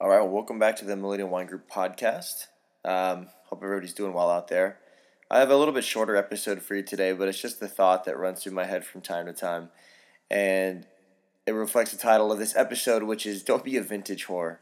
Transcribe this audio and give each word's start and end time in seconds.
All 0.00 0.08
right, 0.08 0.20
well, 0.20 0.28
welcome 0.28 0.60
back 0.60 0.76
to 0.76 0.84
the 0.84 0.94
Millennial 0.94 1.28
Wine 1.28 1.46
Group 1.46 1.68
podcast. 1.68 2.46
Um, 2.84 3.26
hope 3.46 3.64
everybody's 3.64 3.92
doing 3.92 4.12
well 4.12 4.30
out 4.30 4.46
there. 4.46 4.78
I 5.28 5.40
have 5.40 5.50
a 5.50 5.56
little 5.56 5.74
bit 5.74 5.82
shorter 5.82 6.14
episode 6.14 6.62
for 6.62 6.76
you 6.76 6.84
today, 6.84 7.12
but 7.12 7.26
it's 7.26 7.42
just 7.42 7.58
the 7.58 7.66
thought 7.66 8.04
that 8.04 8.16
runs 8.16 8.40
through 8.40 8.52
my 8.52 8.64
head 8.64 8.86
from 8.86 9.00
time 9.00 9.26
to 9.26 9.32
time. 9.32 9.70
And 10.30 10.86
it 11.48 11.50
reflects 11.50 11.90
the 11.90 11.98
title 11.98 12.30
of 12.30 12.38
this 12.38 12.54
episode, 12.54 13.02
which 13.02 13.26
is 13.26 13.42
Don't 13.42 13.64
Be 13.64 13.76
a 13.76 13.82
Vintage 13.82 14.26
Whore. 14.26 14.58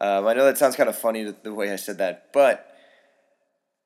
Um, 0.00 0.26
I 0.26 0.34
know 0.34 0.44
that 0.44 0.58
sounds 0.58 0.74
kind 0.74 0.88
of 0.88 0.98
funny 0.98 1.32
the 1.44 1.54
way 1.54 1.72
I 1.72 1.76
said 1.76 1.98
that, 1.98 2.32
but 2.32 2.74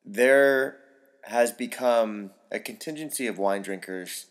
there 0.03 0.79
has 1.25 1.53
become 1.53 2.31
a 2.51 2.59
contingency 2.59 3.27
of 3.27 3.37
wine 3.37 3.61
drinkers 3.61 4.29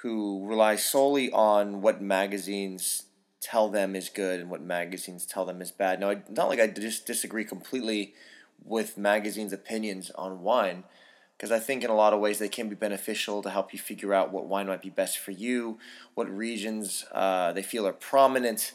who 0.00 0.42
rely 0.46 0.76
solely 0.76 1.30
on 1.32 1.82
what 1.82 2.00
magazines 2.00 3.02
tell 3.40 3.68
them 3.68 3.94
is 3.94 4.08
good 4.08 4.40
and 4.40 4.50
what 4.50 4.62
magazines 4.62 5.26
tell 5.26 5.44
them 5.44 5.60
is 5.60 5.70
bad. 5.70 6.00
Now, 6.00 6.14
not 6.30 6.48
like 6.48 6.60
I 6.60 6.66
just 6.66 7.06
disagree 7.06 7.44
completely 7.44 8.14
with 8.64 8.98
magazines' 8.98 9.52
opinions 9.52 10.10
on 10.14 10.42
wine, 10.42 10.84
because 11.36 11.52
I 11.52 11.58
think 11.58 11.84
in 11.84 11.90
a 11.90 11.94
lot 11.94 12.12
of 12.12 12.20
ways 12.20 12.38
they 12.38 12.48
can 12.48 12.68
be 12.68 12.74
beneficial 12.74 13.42
to 13.42 13.50
help 13.50 13.72
you 13.72 13.78
figure 13.78 14.14
out 14.14 14.32
what 14.32 14.46
wine 14.46 14.66
might 14.66 14.82
be 14.82 14.90
best 14.90 15.18
for 15.18 15.32
you, 15.32 15.78
what 16.14 16.28
regions 16.30 17.04
uh, 17.12 17.52
they 17.52 17.62
feel 17.62 17.86
are 17.86 17.92
prominent, 17.92 18.72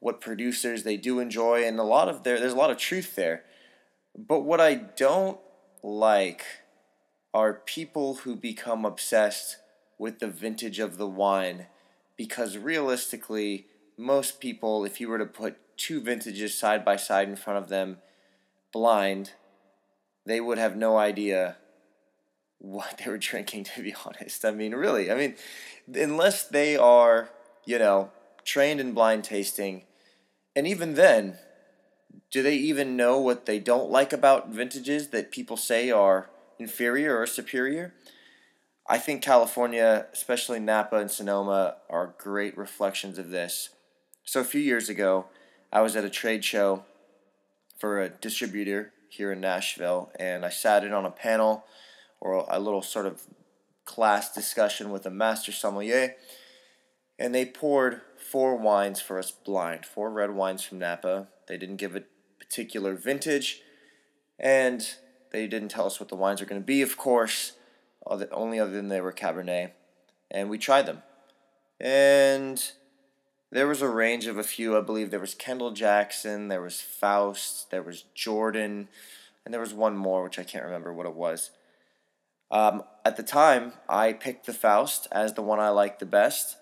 what 0.00 0.20
producers 0.20 0.82
they 0.82 0.96
do 0.96 1.20
enjoy, 1.20 1.64
and 1.64 1.78
a 1.78 1.84
lot 1.84 2.08
of 2.08 2.22
there 2.22 2.40
there's 2.40 2.54
a 2.54 2.56
lot 2.56 2.70
of 2.70 2.78
truth 2.78 3.14
there. 3.16 3.44
But 4.16 4.40
what 4.40 4.60
I 4.60 4.74
don't 4.74 5.38
like 5.82 6.44
are 7.32 7.52
people 7.52 8.16
who 8.16 8.34
become 8.34 8.84
obsessed 8.84 9.58
with 9.98 10.18
the 10.18 10.28
vintage 10.28 10.78
of 10.78 10.96
the 10.96 11.06
wine 11.06 11.66
because 12.16 12.56
realistically 12.56 13.66
most 14.00 14.40
people, 14.40 14.84
if 14.84 15.00
you 15.00 15.08
were 15.08 15.18
to 15.18 15.26
put 15.26 15.58
two 15.76 16.00
vintages 16.00 16.58
side 16.58 16.84
by 16.84 16.96
side 16.96 17.28
in 17.28 17.36
front 17.36 17.58
of 17.62 17.68
them, 17.68 17.98
blind, 18.72 19.32
they 20.24 20.40
would 20.40 20.58
have 20.58 20.76
no 20.76 20.96
idea 20.96 21.56
what 22.58 22.98
they 22.98 23.10
were 23.10 23.18
drinking, 23.30 23.64
to 23.64 23.82
be 23.82 23.94
honest. 24.04 24.44
I 24.44 24.50
mean, 24.50 24.74
really, 24.74 25.10
I 25.10 25.14
mean, 25.14 25.36
unless 25.94 26.44
they 26.44 26.76
are, 26.76 27.30
you 27.64 27.78
know, 27.78 28.10
trained 28.44 28.80
in 28.80 28.92
blind 28.92 29.24
tasting, 29.24 29.84
and 30.56 30.66
even 30.66 30.94
then, 30.94 31.38
do 32.30 32.42
they 32.42 32.54
even 32.54 32.96
know 32.96 33.20
what 33.20 33.46
they 33.46 33.58
don't 33.58 33.90
like 33.90 34.12
about 34.12 34.48
vintages 34.48 35.08
that 35.08 35.30
people 35.30 35.56
say 35.56 35.90
are 35.90 36.30
inferior 36.58 37.18
or 37.18 37.26
superior? 37.26 37.94
I 38.88 38.98
think 38.98 39.22
California, 39.22 40.06
especially 40.12 40.58
Napa 40.58 40.96
and 40.96 41.10
Sonoma, 41.10 41.76
are 41.88 42.14
great 42.18 42.56
reflections 42.56 43.18
of 43.18 43.30
this. 43.30 43.70
So 44.30 44.38
a 44.38 44.44
few 44.44 44.60
years 44.60 44.88
ago, 44.88 45.26
I 45.72 45.80
was 45.80 45.96
at 45.96 46.04
a 46.04 46.08
trade 46.08 46.44
show 46.44 46.84
for 47.80 48.00
a 48.00 48.08
distributor 48.08 48.92
here 49.08 49.32
in 49.32 49.40
Nashville, 49.40 50.12
and 50.20 50.46
I 50.46 50.50
sat 50.50 50.84
in 50.84 50.92
on 50.92 51.04
a 51.04 51.10
panel 51.10 51.64
or 52.20 52.46
a 52.48 52.60
little 52.60 52.80
sort 52.80 53.06
of 53.06 53.22
class 53.84 54.32
discussion 54.32 54.92
with 54.92 55.04
a 55.04 55.10
master 55.10 55.50
sommelier, 55.50 56.14
and 57.18 57.34
they 57.34 57.44
poured 57.44 58.02
four 58.16 58.54
wines 58.54 59.00
for 59.00 59.18
us 59.18 59.32
blind, 59.32 59.84
four 59.84 60.12
red 60.12 60.30
wines 60.30 60.62
from 60.62 60.78
Napa. 60.78 61.26
They 61.48 61.58
didn't 61.58 61.78
give 61.78 61.96
a 61.96 62.04
particular 62.38 62.94
vintage, 62.94 63.62
and 64.38 64.94
they 65.32 65.48
didn't 65.48 65.70
tell 65.70 65.86
us 65.86 65.98
what 65.98 66.08
the 66.08 66.14
wines 66.14 66.40
were 66.40 66.46
going 66.46 66.62
to 66.62 66.64
be, 66.64 66.82
of 66.82 66.96
course, 66.96 67.54
only 68.30 68.60
other 68.60 68.70
than 68.70 68.90
they 68.90 69.00
were 69.00 69.12
Cabernet, 69.12 69.72
and 70.30 70.48
we 70.48 70.56
tried 70.56 70.86
them. 70.86 71.02
And 71.80 72.62
there 73.50 73.66
was 73.66 73.82
a 73.82 73.88
range 73.88 74.26
of 74.26 74.38
a 74.38 74.42
few. 74.42 74.76
I 74.76 74.80
believe 74.80 75.10
there 75.10 75.20
was 75.20 75.34
Kendall 75.34 75.72
Jackson, 75.72 76.48
there 76.48 76.62
was 76.62 76.80
Faust, 76.80 77.70
there 77.70 77.82
was 77.82 78.04
Jordan, 78.14 78.88
and 79.44 79.52
there 79.52 79.60
was 79.60 79.74
one 79.74 79.96
more, 79.96 80.22
which 80.22 80.38
I 80.38 80.44
can't 80.44 80.64
remember 80.64 80.92
what 80.92 81.06
it 81.06 81.14
was. 81.14 81.50
Um, 82.50 82.82
at 83.04 83.16
the 83.16 83.22
time, 83.22 83.72
I 83.88 84.12
picked 84.12 84.46
the 84.46 84.52
Faust 84.52 85.06
as 85.12 85.34
the 85.34 85.42
one 85.42 85.60
I 85.60 85.68
liked 85.70 86.00
the 86.00 86.06
best. 86.06 86.56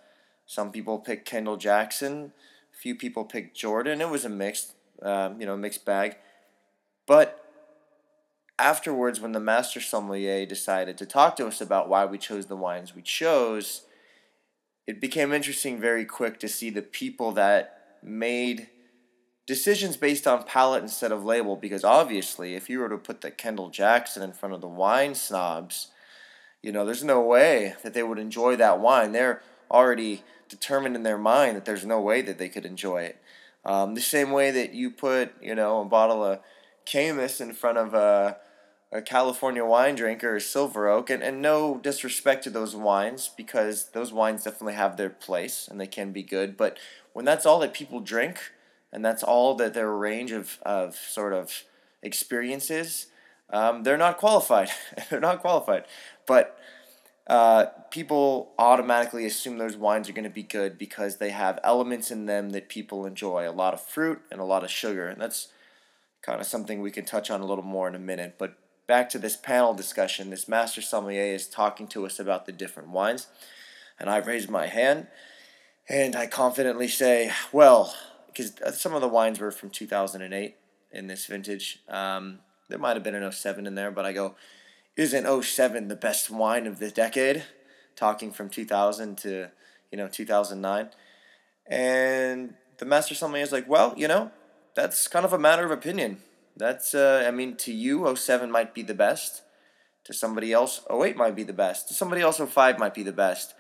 Some 0.47 0.73
people 0.73 0.99
picked 0.99 1.29
Kendall 1.29 1.57
Jackson. 1.57 2.33
A 2.73 2.77
few 2.77 2.95
people 2.95 3.25
picked 3.25 3.57
Jordan. 3.57 4.01
It 4.01 4.09
was 4.09 4.25
a 4.25 4.31
mixed, 4.31 4.75
um, 5.03 5.41
you 5.41 5.47
know, 5.47 5.57
mixed 5.57 5.85
bag. 5.85 6.17
But 7.07 7.45
afterwards, 8.59 9.21
when 9.21 9.33
the 9.33 9.41
master 9.41 9.81
sommelier 9.81 10.47
decided 10.47 10.99
to 10.99 11.07
talk 11.07 11.37
to 11.37 11.47
us 11.47 11.61
about 11.61 11.89
why 11.89 12.05
we 12.05 12.19
chose 12.19 12.47
the 12.47 12.57
wines 12.57 12.95
we 12.95 13.03
chose, 13.03 13.83
it 14.89 15.03
became 15.03 15.35
interesting 15.35 15.79
very 15.79 16.07
quick 16.07 16.41
to 16.41 16.49
see 16.49 16.71
the 16.71 16.81
people 16.81 17.33
that 17.33 17.99
made 18.03 18.69
decisions 19.47 19.99
based 19.99 20.27
on 20.27 20.43
palate 20.45 20.83
instead 20.83 21.13
of 21.13 21.23
label 21.23 21.57
because 21.57 21.85
obviously 21.85 22.55
if 22.55 22.71
you 22.71 22.79
were 22.79 22.89
to 22.89 22.97
put 22.97 23.21
the 23.21 23.31
Kendall 23.31 23.69
Jackson 23.69 24.23
in 24.23 24.33
front 24.33 24.55
of 24.55 24.63
the 24.63 24.67
wine 24.67 25.15
snobs, 25.15 25.89
you 26.63 26.73
know, 26.73 26.87
there's 26.87 27.05
no 27.05 27.21
way 27.21 27.75
that 27.83 27.93
they 27.93 28.03
would 28.03 28.19
enjoy 28.19 28.57
that 28.57 28.81
wine. 28.81 29.13
They're 29.13 29.43
already 29.71 30.23
determined 30.49 30.97
in 30.97 31.03
their 31.03 31.19
mind 31.19 31.57
that 31.57 31.67
there's 31.67 31.85
no 31.85 32.01
way 32.01 32.23
that 32.23 32.39
they 32.39 32.49
could 32.49 32.65
enjoy 32.65 33.03
it. 33.03 33.21
Um, 33.67 33.95
the 33.95 34.01
same 34.01 34.31
way 34.31 34.51
that 34.53 34.73
you 34.73 34.91
put, 34.91 35.35
you 35.43 35.55
know, 35.55 35.83
a 35.83 35.85
bottle 35.85 36.25
of 36.25 36.41
Caymus 36.87 37.43
in 37.43 37.53
front 37.53 37.77
of 37.77 37.93
a 37.93 38.39
a 38.91 39.03
California 39.03 39.65
wine 39.65 39.95
drinker 39.95 40.37
is 40.37 40.47
Silver 40.47 40.89
Oak, 40.89 41.11
and, 41.11 41.23
and 41.23 41.43
no 41.43 41.79
disrespect 41.79 42.45
to 42.45 42.51
those 42.51 42.75
wines 42.75 43.31
because 43.37 43.91
those 43.91 44.13
wines 44.13 44.45
definitely 44.45 44.75
have 44.75 44.97
their 44.97 45.11
place 45.11 45.69
and 45.69 45.79
they 45.81 45.87
can 45.87 46.13
be 46.13 46.23
good. 46.23 46.57
But 46.57 46.79
when 47.13 47.25
that's 47.25 47.45
all 47.45 47.59
that 47.61 47.75
people 47.75 48.01
drink 48.01 48.39
and 48.91 49.05
that's 49.05 49.23
all 49.23 49.55
that 49.57 49.75
their 49.75 49.93
range 49.93 50.33
of, 50.33 50.59
of 50.63 50.97
sort 50.97 51.35
of 51.35 51.65
experiences, 52.03 53.09
um, 53.51 53.83
they're 53.83 53.99
not 53.99 54.17
qualified. 54.17 54.71
they're 55.11 55.21
not 55.21 55.41
qualified. 55.41 55.85
But 56.27 56.59
uh, 57.27 57.67
people 57.91 58.53
automatically 58.59 59.27
assume 59.27 59.59
those 59.59 59.77
wines 59.77 60.09
are 60.09 60.15
going 60.15 60.25
to 60.25 60.31
be 60.31 60.43
good 60.43 60.79
because 60.79 61.19
they 61.19 61.31
have 61.31 61.61
elements 61.63 62.11
in 62.11 62.25
them 62.25 62.51
that 62.51 62.71
people 62.71 63.05
enjoy 63.05 63.47
a 63.47 63.53
lot 63.53 63.75
of 63.75 63.83
fruit 63.83 64.23
and 64.31 64.41
a 64.41 64.45
lot 64.45 64.65
of 64.65 64.71
sugar. 64.71 65.09
And 65.09 65.21
that's 65.21 65.49
kind 66.23 66.41
of 66.41 66.47
something 66.47 66.81
we 66.81 66.91
can 66.91 67.05
touch 67.05 67.31
on 67.31 67.43
a 67.43 67.47
little 67.47 67.65
more 67.65 67.87
in 67.87 67.95
a 67.95 67.99
minute. 67.99 68.37
But 68.39 68.57
back 68.89 69.11
to 69.11 69.19
this 69.19 69.37
panel 69.37 69.75
discussion, 69.75 70.31
this 70.31 70.49
master 70.49 70.81
sommelier 70.81 71.35
is 71.35 71.47
talking 71.47 71.87
to 71.87 72.07
us 72.07 72.19
about 72.19 72.47
the 72.47 72.53
different 72.53 72.89
wines. 72.89 73.29
And 74.01 74.09
I 74.11 74.17
raise 74.17 74.49
my 74.49 74.67
hand 74.67 75.07
and 75.89 76.17
I 76.17 76.27
confidently 76.27 76.89
say, 76.89 77.31
well, 77.53 77.95
because 78.27 78.53
some 78.81 78.95
of 78.95 79.03
the 79.03 79.09
wines 79.09 79.39
were 79.39 79.51
from 79.51 79.71
2008 79.71 80.57
in 80.91 81.07
this 81.07 81.27
vintage. 81.27 81.81
Um, 81.89 82.41
there 82.69 82.79
might 82.79 82.97
have 82.97 83.03
been 83.03 83.15
an 83.15 83.31
07 83.31 83.67
in 83.67 83.75
there, 83.75 83.91
but 83.91 84.07
I 84.07 84.13
go, 84.13 84.37
isn't 84.97 85.45
07 85.45 85.89
the 85.89 85.97
best 85.97 86.31
wine 86.31 86.67
of 86.67 86.79
the 86.79 86.91
decade? 86.91 87.45
Talking 87.95 88.33
from 88.33 88.49
2000 88.49 89.19
to, 89.19 89.51
you 89.93 89.99
know, 89.99 90.09
2009. 90.09 90.89
And 91.67 92.55
the 92.79 92.87
master 92.87 93.15
sommelier 93.15 93.43
is 93.43 93.53
like, 93.53 93.69
well, 93.69 93.93
you 93.97 94.09
know, 94.09 94.31
that's 94.75 95.09
kind 95.09 95.27
of 95.27 95.33
a 95.33 95.39
matter 95.39 95.65
of 95.65 95.71
opinion. 95.71 96.23
That's, 96.59 96.93
uh, 96.93 97.25
I 97.27 97.31
mean, 97.31 97.57
to 97.59 97.73
you, 97.73 98.15
07 98.15 98.51
might 98.51 98.75
be 98.75 98.83
the 98.83 98.95
best. 98.95 99.43
To 100.05 100.13
somebody 100.13 100.53
else, 100.53 100.81
08 100.91 101.17
might 101.17 101.37
be 101.37 101.45
the 101.45 101.53
best. 101.53 101.87
To 101.89 101.95
somebody 101.95 102.21
else, 102.21 102.39
05 102.39 102.79
might 102.79 102.95
be 102.95 103.05
the 103.05 103.13
best. 103.13 103.55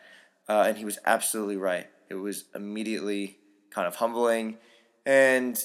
Uh, 0.48 0.64
and 0.66 0.76
he 0.76 0.84
was 0.84 0.98
absolutely 1.06 1.56
right. 1.56 1.86
It 2.08 2.14
was 2.14 2.46
immediately 2.54 3.38
kind 3.70 3.86
of 3.86 3.96
humbling 3.96 4.56
and 5.06 5.62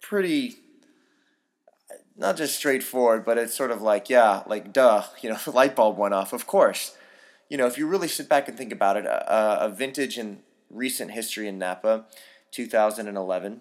pretty, 0.00 0.56
not 2.16 2.36
just 2.36 2.56
straightforward, 2.56 3.24
but 3.24 3.38
it's 3.38 3.54
sort 3.54 3.70
of 3.70 3.80
like, 3.80 4.10
yeah, 4.10 4.42
like, 4.46 4.72
duh, 4.72 5.04
you 5.20 5.30
know, 5.30 5.36
the 5.44 5.52
light 5.52 5.76
bulb 5.76 5.96
went 5.96 6.14
off. 6.14 6.32
Of 6.32 6.46
course. 6.46 6.96
You 7.48 7.56
know, 7.56 7.66
if 7.66 7.78
you 7.78 7.86
really 7.86 8.08
sit 8.08 8.28
back 8.28 8.48
and 8.48 8.56
think 8.58 8.72
about 8.72 8.96
it, 8.96 9.04
a, 9.04 9.66
a 9.66 9.68
vintage 9.68 10.18
in 10.18 10.40
recent 10.70 11.12
history 11.12 11.46
in 11.46 11.58
Napa, 11.58 12.06
2011 12.50 13.60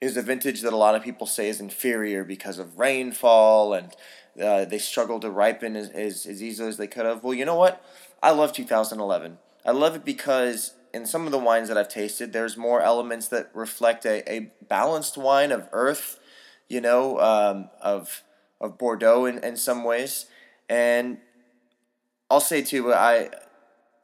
is 0.00 0.16
a 0.16 0.22
vintage 0.22 0.62
that 0.62 0.72
a 0.72 0.76
lot 0.76 0.94
of 0.94 1.02
people 1.02 1.26
say 1.26 1.48
is 1.48 1.60
inferior 1.60 2.24
because 2.24 2.58
of 2.58 2.78
rainfall 2.78 3.74
and 3.74 3.94
uh, 4.42 4.64
they 4.64 4.78
struggle 4.78 5.20
to 5.20 5.30
ripen 5.30 5.76
as, 5.76 5.90
as, 5.90 6.24
as 6.26 6.42
easily 6.42 6.68
as 6.68 6.76
they 6.76 6.86
could 6.86 7.04
have. 7.04 7.22
Well, 7.22 7.34
you 7.34 7.44
know 7.44 7.56
what? 7.56 7.84
I 8.22 8.30
love 8.30 8.52
2011. 8.52 9.38
I 9.64 9.72
love 9.72 9.96
it 9.96 10.04
because 10.04 10.74
in 10.92 11.06
some 11.06 11.26
of 11.26 11.32
the 11.32 11.38
wines 11.38 11.68
that 11.68 11.76
I've 11.76 11.88
tasted, 11.88 12.32
there's 12.32 12.56
more 12.56 12.80
elements 12.80 13.28
that 13.28 13.50
reflect 13.54 14.04
a, 14.06 14.30
a 14.32 14.52
balanced 14.66 15.16
wine 15.16 15.52
of 15.52 15.68
earth, 15.72 16.18
you 16.68 16.80
know, 16.80 17.18
um, 17.20 17.70
of 17.80 18.22
of 18.60 18.76
Bordeaux 18.76 19.24
in, 19.24 19.38
in 19.38 19.56
some 19.56 19.84
ways. 19.84 20.26
And 20.68 21.18
I'll 22.30 22.40
say 22.40 22.62
too, 22.62 22.92
I 22.92 23.30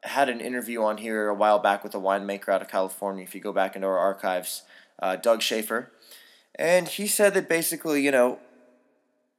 had 0.02 0.28
an 0.28 0.40
interview 0.40 0.82
on 0.82 0.98
here 0.98 1.28
a 1.28 1.34
while 1.34 1.58
back 1.58 1.84
with 1.84 1.94
a 1.94 1.98
winemaker 1.98 2.48
out 2.48 2.62
of 2.62 2.68
California. 2.68 3.22
If 3.22 3.34
you 3.34 3.40
go 3.40 3.52
back 3.52 3.76
into 3.76 3.86
our 3.86 3.98
archives, 3.98 4.62
uh, 4.98 5.16
Doug 5.16 5.42
Shafer, 5.42 5.92
and 6.54 6.88
he 6.88 7.06
said 7.06 7.34
that 7.34 7.48
basically, 7.48 8.02
you 8.02 8.10
know, 8.10 8.38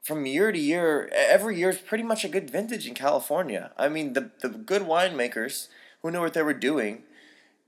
from 0.03 0.25
year 0.25 0.51
to 0.51 0.59
year, 0.59 1.09
every 1.13 1.57
year 1.57 1.69
is 1.69 1.79
pretty 1.79 2.03
much 2.03 2.23
a 2.23 2.29
good 2.29 2.49
vintage 2.49 2.87
in 2.87 2.93
California. 2.93 3.71
I 3.77 3.89
mean, 3.89 4.13
the 4.13 4.31
the 4.41 4.49
good 4.49 4.83
winemakers 4.83 5.67
who 6.01 6.11
knew 6.11 6.21
what 6.21 6.33
they 6.33 6.43
were 6.43 6.53
doing 6.53 7.03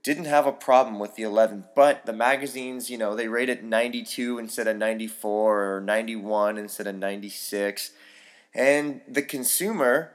didn't 0.02 0.24
have 0.24 0.46
a 0.46 0.52
problem 0.52 0.98
with 0.98 1.16
the 1.16 1.22
11, 1.22 1.64
but 1.76 2.06
the 2.06 2.12
magazines, 2.12 2.88
you 2.88 2.96
know, 2.96 3.14
they 3.14 3.28
rate 3.28 3.50
it 3.50 3.62
92 3.62 4.38
instead 4.38 4.66
of 4.66 4.76
94 4.76 5.76
or 5.76 5.80
91 5.80 6.56
instead 6.56 6.86
of 6.86 6.94
96. 6.94 7.90
And 8.54 9.02
the 9.06 9.22
consumer 9.22 10.12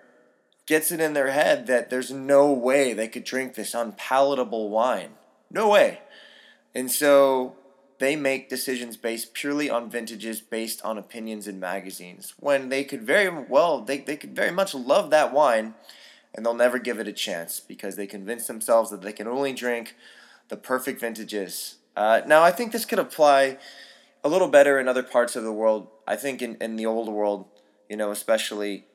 gets 0.66 0.92
it 0.92 1.00
in 1.00 1.14
their 1.14 1.32
head 1.32 1.68
that 1.68 1.90
there's 1.90 2.10
no 2.12 2.52
way 2.52 2.94
they 2.94 3.08
could 3.08 3.24
drink 3.24 3.54
this 3.54 3.76
unpalatable 3.76 4.70
wine. 4.70 5.12
No 5.52 5.70
way. 5.70 6.00
And 6.74 6.92
so 6.92 7.56
they 8.00 8.16
make 8.16 8.50
decisions 8.50 8.98
based 8.98 9.34
purely 9.34 9.70
on 9.70 9.90
vintages 9.90 10.42
based 10.42 10.84
on 10.84 10.98
opinions 10.98 11.48
in 11.48 11.60
magazines. 11.60 12.34
When 12.40 12.70
they 12.70 12.84
could 12.84 13.04
very 13.04 13.30
well 13.30 13.82
they, 13.82 14.00
they 14.00 14.18
could 14.18 14.36
very 14.36 14.52
much 14.52 14.74
love 14.74 15.10
that 15.12 15.34
wine 15.34 15.76
and 16.34 16.46
they'll 16.46 16.54
never 16.54 16.80
give 16.80 17.00
it 17.00 17.08
a 17.08 17.14
chance 17.14 17.60
because 17.60 17.96
they 17.96 18.08
convince 18.08 18.48
themselves 18.48 18.92
that 18.92 19.02
they 19.02 19.14
can 19.14 19.28
only 19.28 19.54
drink 19.54 19.96
the 20.50 20.58
perfect 20.58 21.00
vintages. 21.00 21.78
Uh, 21.96 22.22
now 22.28 22.44
i 22.44 22.52
think 22.52 22.72
this 22.72 22.86
could 22.86 23.00
apply 23.00 23.58
a 24.24 24.30
little 24.30 24.50
better 24.50 24.80
in 24.80 24.88
other 24.88 25.04
parts 25.04 25.36
of 25.36 25.44
the 25.44 25.54
world. 25.54 25.88
I 26.08 26.16
think 26.16 26.42
in, 26.42 26.56
in 26.60 26.76
the 26.76 26.86
old 26.86 27.10
world 27.10 27.46
you 27.90 27.96
know 27.96 28.12
especially 28.12 28.86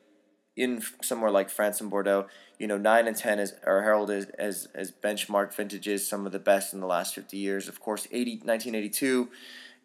in 0.55 0.81
somewhere 1.01 1.31
like 1.31 1.49
France 1.49 1.81
and 1.81 1.89
Bordeaux, 1.89 2.27
you 2.59 2.67
know, 2.67 2.77
9 2.77 3.07
and 3.07 3.15
10 3.15 3.39
is, 3.39 3.53
are 3.65 3.81
heralded 3.81 4.33
as, 4.37 4.67
as 4.73 4.91
benchmark 4.91 5.53
vintages, 5.53 6.07
some 6.07 6.25
of 6.25 6.31
the 6.31 6.39
best 6.39 6.73
in 6.73 6.79
the 6.79 6.87
last 6.87 7.15
50 7.15 7.37
years. 7.37 7.67
Of 7.67 7.79
course, 7.79 8.07
80, 8.11 8.41
1982 8.43 9.29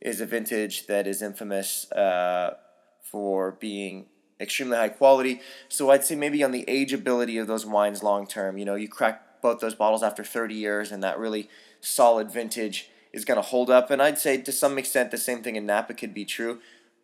is 0.01 0.21
a 0.21 0.27
vintage 0.27 0.87
that 0.87 1.07
is 1.07 1.23
infamous 1.23 1.91
uh, 1.93 2.57
for 3.01 3.53
being 3.53 4.07
extremely 4.41 4.77
high 4.77 4.89
quality. 4.89 5.41
So 5.69 5.91
I'd 5.91 6.05
say 6.05 6.17
maybe 6.17 6.43
on 6.43 6.51
the 6.51 6.65
ageability 6.69 7.41
of 7.41 7.47
those 7.47 7.65
wines 7.65 8.03
long 8.03 8.27
term, 8.27 8.59
you 8.59 8.65
know, 8.65 8.75
you 8.75 8.89
crack 8.89 9.41
both 9.41 9.61
those 9.61 9.75
bottles 9.75 10.03
after 10.03 10.25
30 10.25 10.55
years 10.55 10.93
and 10.93 11.03
that 11.03 11.19
really 11.19 11.49
solid 11.81 12.31
vintage 12.31 12.91
is 13.13 13.25
going 13.25 13.37
to 13.37 13.43
hold 13.43 13.71
up. 13.71 13.91
And 13.91 14.03
I'd 14.03 14.19
say 14.19 14.37
to 14.43 14.53
some 14.53 14.77
extent 14.77 15.11
the 15.11 15.19
same 15.19 15.43
thing 15.43 15.57
in 15.57 15.65
Napa 15.65 15.95
could 15.95 16.13
be 16.13 16.25
true. 16.25 16.61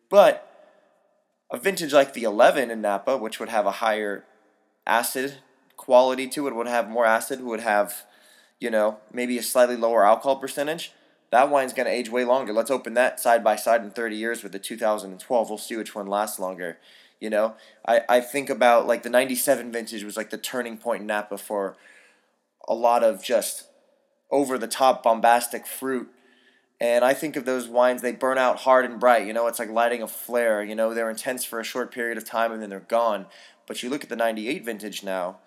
But 0.09 0.52
a 1.53 1.57
vintage 1.57 1.93
like 1.93 2.13
the 2.13 2.23
11 2.23 2.71
in 2.71 2.81
Napa, 2.81 3.15
which 3.15 3.39
would 3.39 3.49
have 3.49 3.67
a 3.67 3.71
higher 3.71 4.25
acid 4.87 5.35
quality 5.77 6.27
to 6.29 6.47
it, 6.47 6.55
would 6.55 6.67
have 6.67 6.89
more 6.89 7.05
acid, 7.05 7.41
would 7.41 7.59
have, 7.59 8.05
you 8.59 8.71
know, 8.71 8.97
maybe 9.13 9.37
a 9.37 9.43
slightly 9.43 9.75
lower 9.75 10.03
alcohol 10.03 10.37
percentage. 10.37 10.91
That 11.29 11.51
wine's 11.51 11.73
going 11.73 11.85
to 11.85 11.91
age 11.91 12.09
way 12.09 12.25
longer. 12.25 12.53
Let's 12.53 12.71
open 12.71 12.95
that 12.95 13.19
side 13.19 13.43
by 13.43 13.55
side 13.55 13.83
in 13.83 13.91
30 13.91 14.15
years 14.15 14.41
with 14.41 14.51
the 14.51 14.59
2012. 14.59 15.49
We'll 15.49 15.57
see 15.59 15.77
which 15.77 15.93
one 15.93 16.07
lasts 16.07 16.39
longer. 16.39 16.79
You 17.19 17.29
know, 17.29 17.53
I, 17.87 18.01
I 18.09 18.19
think 18.19 18.49
about 18.49 18.87
like 18.87 19.03
the 19.03 19.09
97 19.09 19.71
vintage 19.71 20.03
was 20.03 20.17
like 20.17 20.31
the 20.31 20.37
turning 20.37 20.77
point 20.77 21.01
in 21.01 21.07
Napa 21.07 21.37
for 21.37 21.77
a 22.67 22.73
lot 22.73 23.03
of 23.03 23.23
just 23.23 23.67
over 24.31 24.57
the 24.57 24.67
top 24.67 25.03
bombastic 25.03 25.67
fruit 25.67 26.09
and 26.83 27.05
I 27.05 27.13
think 27.13 27.37
of 27.37 27.45
those 27.45 27.69
wines, 27.69 28.01
they 28.01 28.11
burn 28.11 28.37
out 28.37 28.57
hard 28.57 28.83
and 28.83 28.99
bright. 28.99 29.25
You 29.25 29.31
know, 29.31 29.47
it's 29.47 29.57
like 29.57 29.69
lighting 29.69 30.01
a 30.01 30.07
flare. 30.07 30.61
You 30.61 30.75
know, 30.75 30.93
they're 30.93 31.09
intense 31.09 31.45
for 31.45 31.61
a 31.61 31.63
short 31.63 31.93
period 31.93 32.17
of 32.17 32.25
time 32.25 32.51
and 32.51 32.61
then 32.61 32.69
they're 32.69 32.81
gone. 32.81 33.27
But 33.65 33.81
you 33.81 33.89
look 33.89 34.03
at 34.03 34.09
the 34.09 34.17
98 34.17 34.65
vintage 34.65 35.01
now, 35.01 35.37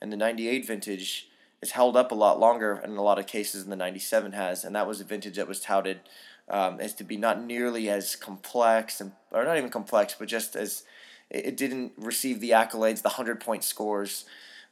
and 0.00 0.10
the 0.10 0.16
98 0.16 0.66
vintage 0.66 1.28
is 1.60 1.72
held 1.72 1.98
up 1.98 2.12
a 2.12 2.14
lot 2.14 2.40
longer 2.40 2.80
in 2.82 2.96
a 2.96 3.02
lot 3.02 3.18
of 3.18 3.26
cases 3.26 3.64
than 3.64 3.70
the 3.70 3.76
97 3.76 4.32
has. 4.32 4.64
And 4.64 4.74
that 4.74 4.86
was 4.86 4.98
a 4.98 5.04
vintage 5.04 5.36
that 5.36 5.46
was 5.46 5.60
touted 5.60 6.00
um, 6.48 6.80
as 6.80 6.94
to 6.94 7.04
be 7.04 7.18
not 7.18 7.44
nearly 7.44 7.90
as 7.90 8.16
complex, 8.16 8.98
and 8.98 9.12
or 9.32 9.44
not 9.44 9.58
even 9.58 9.68
complex, 9.68 10.16
but 10.18 10.28
just 10.28 10.56
as 10.56 10.84
it 11.28 11.58
didn't 11.58 11.92
receive 11.98 12.40
the 12.40 12.52
accolades, 12.52 13.02
the 13.02 13.10
100 13.10 13.38
point 13.38 13.64
scores, 13.64 14.24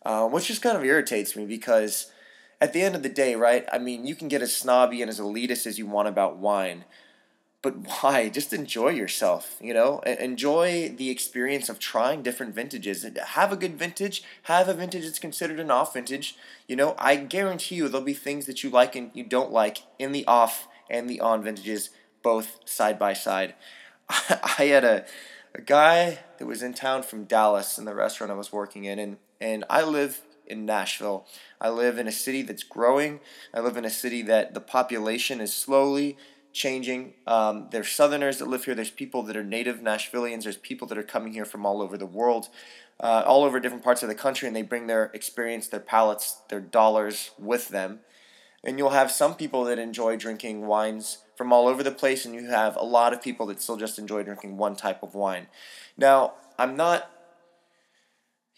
uh, 0.06 0.26
which 0.26 0.46
just 0.46 0.62
kind 0.62 0.78
of 0.78 0.84
irritates 0.84 1.36
me 1.36 1.44
because 1.44 2.10
at 2.64 2.72
the 2.72 2.80
end 2.80 2.96
of 2.96 3.02
the 3.02 3.10
day, 3.10 3.34
right? 3.34 3.66
I 3.70 3.76
mean, 3.76 4.06
you 4.06 4.14
can 4.14 4.26
get 4.26 4.40
as 4.40 4.56
snobby 4.56 5.02
and 5.02 5.10
as 5.10 5.20
elitist 5.20 5.66
as 5.66 5.78
you 5.78 5.84
want 5.84 6.08
about 6.08 6.38
wine, 6.38 6.86
but 7.60 7.76
why? 8.00 8.30
Just 8.30 8.54
enjoy 8.54 8.88
yourself, 8.88 9.58
you 9.60 9.74
know? 9.74 9.98
Enjoy 9.98 10.88
the 10.88 11.10
experience 11.10 11.68
of 11.68 11.78
trying 11.78 12.22
different 12.22 12.54
vintages. 12.54 13.04
Have 13.22 13.52
a 13.52 13.56
good 13.56 13.78
vintage, 13.78 14.24
have 14.44 14.66
a 14.66 14.72
vintage 14.72 15.04
that's 15.04 15.18
considered 15.18 15.60
an 15.60 15.70
off 15.70 15.92
vintage. 15.92 16.36
You 16.66 16.76
know, 16.76 16.94
I 16.98 17.16
guarantee 17.16 17.74
you 17.74 17.86
there'll 17.86 18.02
be 18.02 18.14
things 18.14 18.46
that 18.46 18.64
you 18.64 18.70
like 18.70 18.96
and 18.96 19.10
you 19.12 19.24
don't 19.24 19.52
like 19.52 19.82
in 19.98 20.12
the 20.12 20.24
off 20.24 20.66
and 20.88 21.08
the 21.08 21.20
on 21.20 21.42
vintages, 21.42 21.90
both 22.22 22.60
side 22.64 22.98
by 22.98 23.12
side. 23.12 23.54
I 24.08 24.64
had 24.64 24.84
a, 24.84 25.04
a 25.54 25.60
guy 25.60 26.20
that 26.38 26.46
was 26.46 26.62
in 26.62 26.72
town 26.72 27.02
from 27.02 27.24
Dallas 27.24 27.76
in 27.76 27.84
the 27.84 27.94
restaurant 27.94 28.32
I 28.32 28.36
was 28.36 28.54
working 28.54 28.84
in, 28.84 28.98
and, 28.98 29.18
and 29.38 29.64
I 29.68 29.82
live 29.82 30.22
in 30.46 30.66
Nashville. 30.66 31.26
I 31.60 31.70
live 31.70 31.98
in 31.98 32.06
a 32.06 32.12
city 32.12 32.42
that's 32.42 32.62
growing. 32.62 33.20
I 33.52 33.60
live 33.60 33.76
in 33.76 33.84
a 33.84 33.90
city 33.90 34.22
that 34.22 34.54
the 34.54 34.60
population 34.60 35.40
is 35.40 35.52
slowly 35.52 36.16
changing. 36.52 37.14
Um, 37.26 37.68
there's 37.70 37.88
Southerners 37.88 38.38
that 38.38 38.48
live 38.48 38.64
here. 38.64 38.74
There's 38.74 38.90
people 38.90 39.22
that 39.24 39.36
are 39.36 39.44
native 39.44 39.80
Nashvillians. 39.80 40.44
There's 40.44 40.56
people 40.56 40.86
that 40.88 40.98
are 40.98 41.02
coming 41.02 41.32
here 41.32 41.44
from 41.44 41.66
all 41.66 41.82
over 41.82 41.98
the 41.98 42.06
world, 42.06 42.48
uh, 43.00 43.24
all 43.26 43.44
over 43.44 43.60
different 43.60 43.84
parts 43.84 44.02
of 44.02 44.08
the 44.08 44.14
country, 44.14 44.46
and 44.46 44.56
they 44.56 44.62
bring 44.62 44.86
their 44.86 45.10
experience, 45.14 45.68
their 45.68 45.80
palates, 45.80 46.38
their 46.48 46.60
dollars 46.60 47.32
with 47.38 47.68
them. 47.68 48.00
And 48.62 48.78
you'll 48.78 48.90
have 48.90 49.10
some 49.10 49.34
people 49.34 49.64
that 49.64 49.78
enjoy 49.78 50.16
drinking 50.16 50.66
wines 50.66 51.18
from 51.36 51.52
all 51.52 51.66
over 51.66 51.82
the 51.82 51.90
place, 51.90 52.24
and 52.24 52.34
you 52.34 52.46
have 52.46 52.76
a 52.76 52.84
lot 52.84 53.12
of 53.12 53.20
people 53.20 53.46
that 53.46 53.60
still 53.60 53.76
just 53.76 53.98
enjoy 53.98 54.22
drinking 54.22 54.56
one 54.56 54.76
type 54.76 55.02
of 55.02 55.14
wine. 55.14 55.48
Now, 55.98 56.34
I'm 56.58 56.76
not 56.76 57.10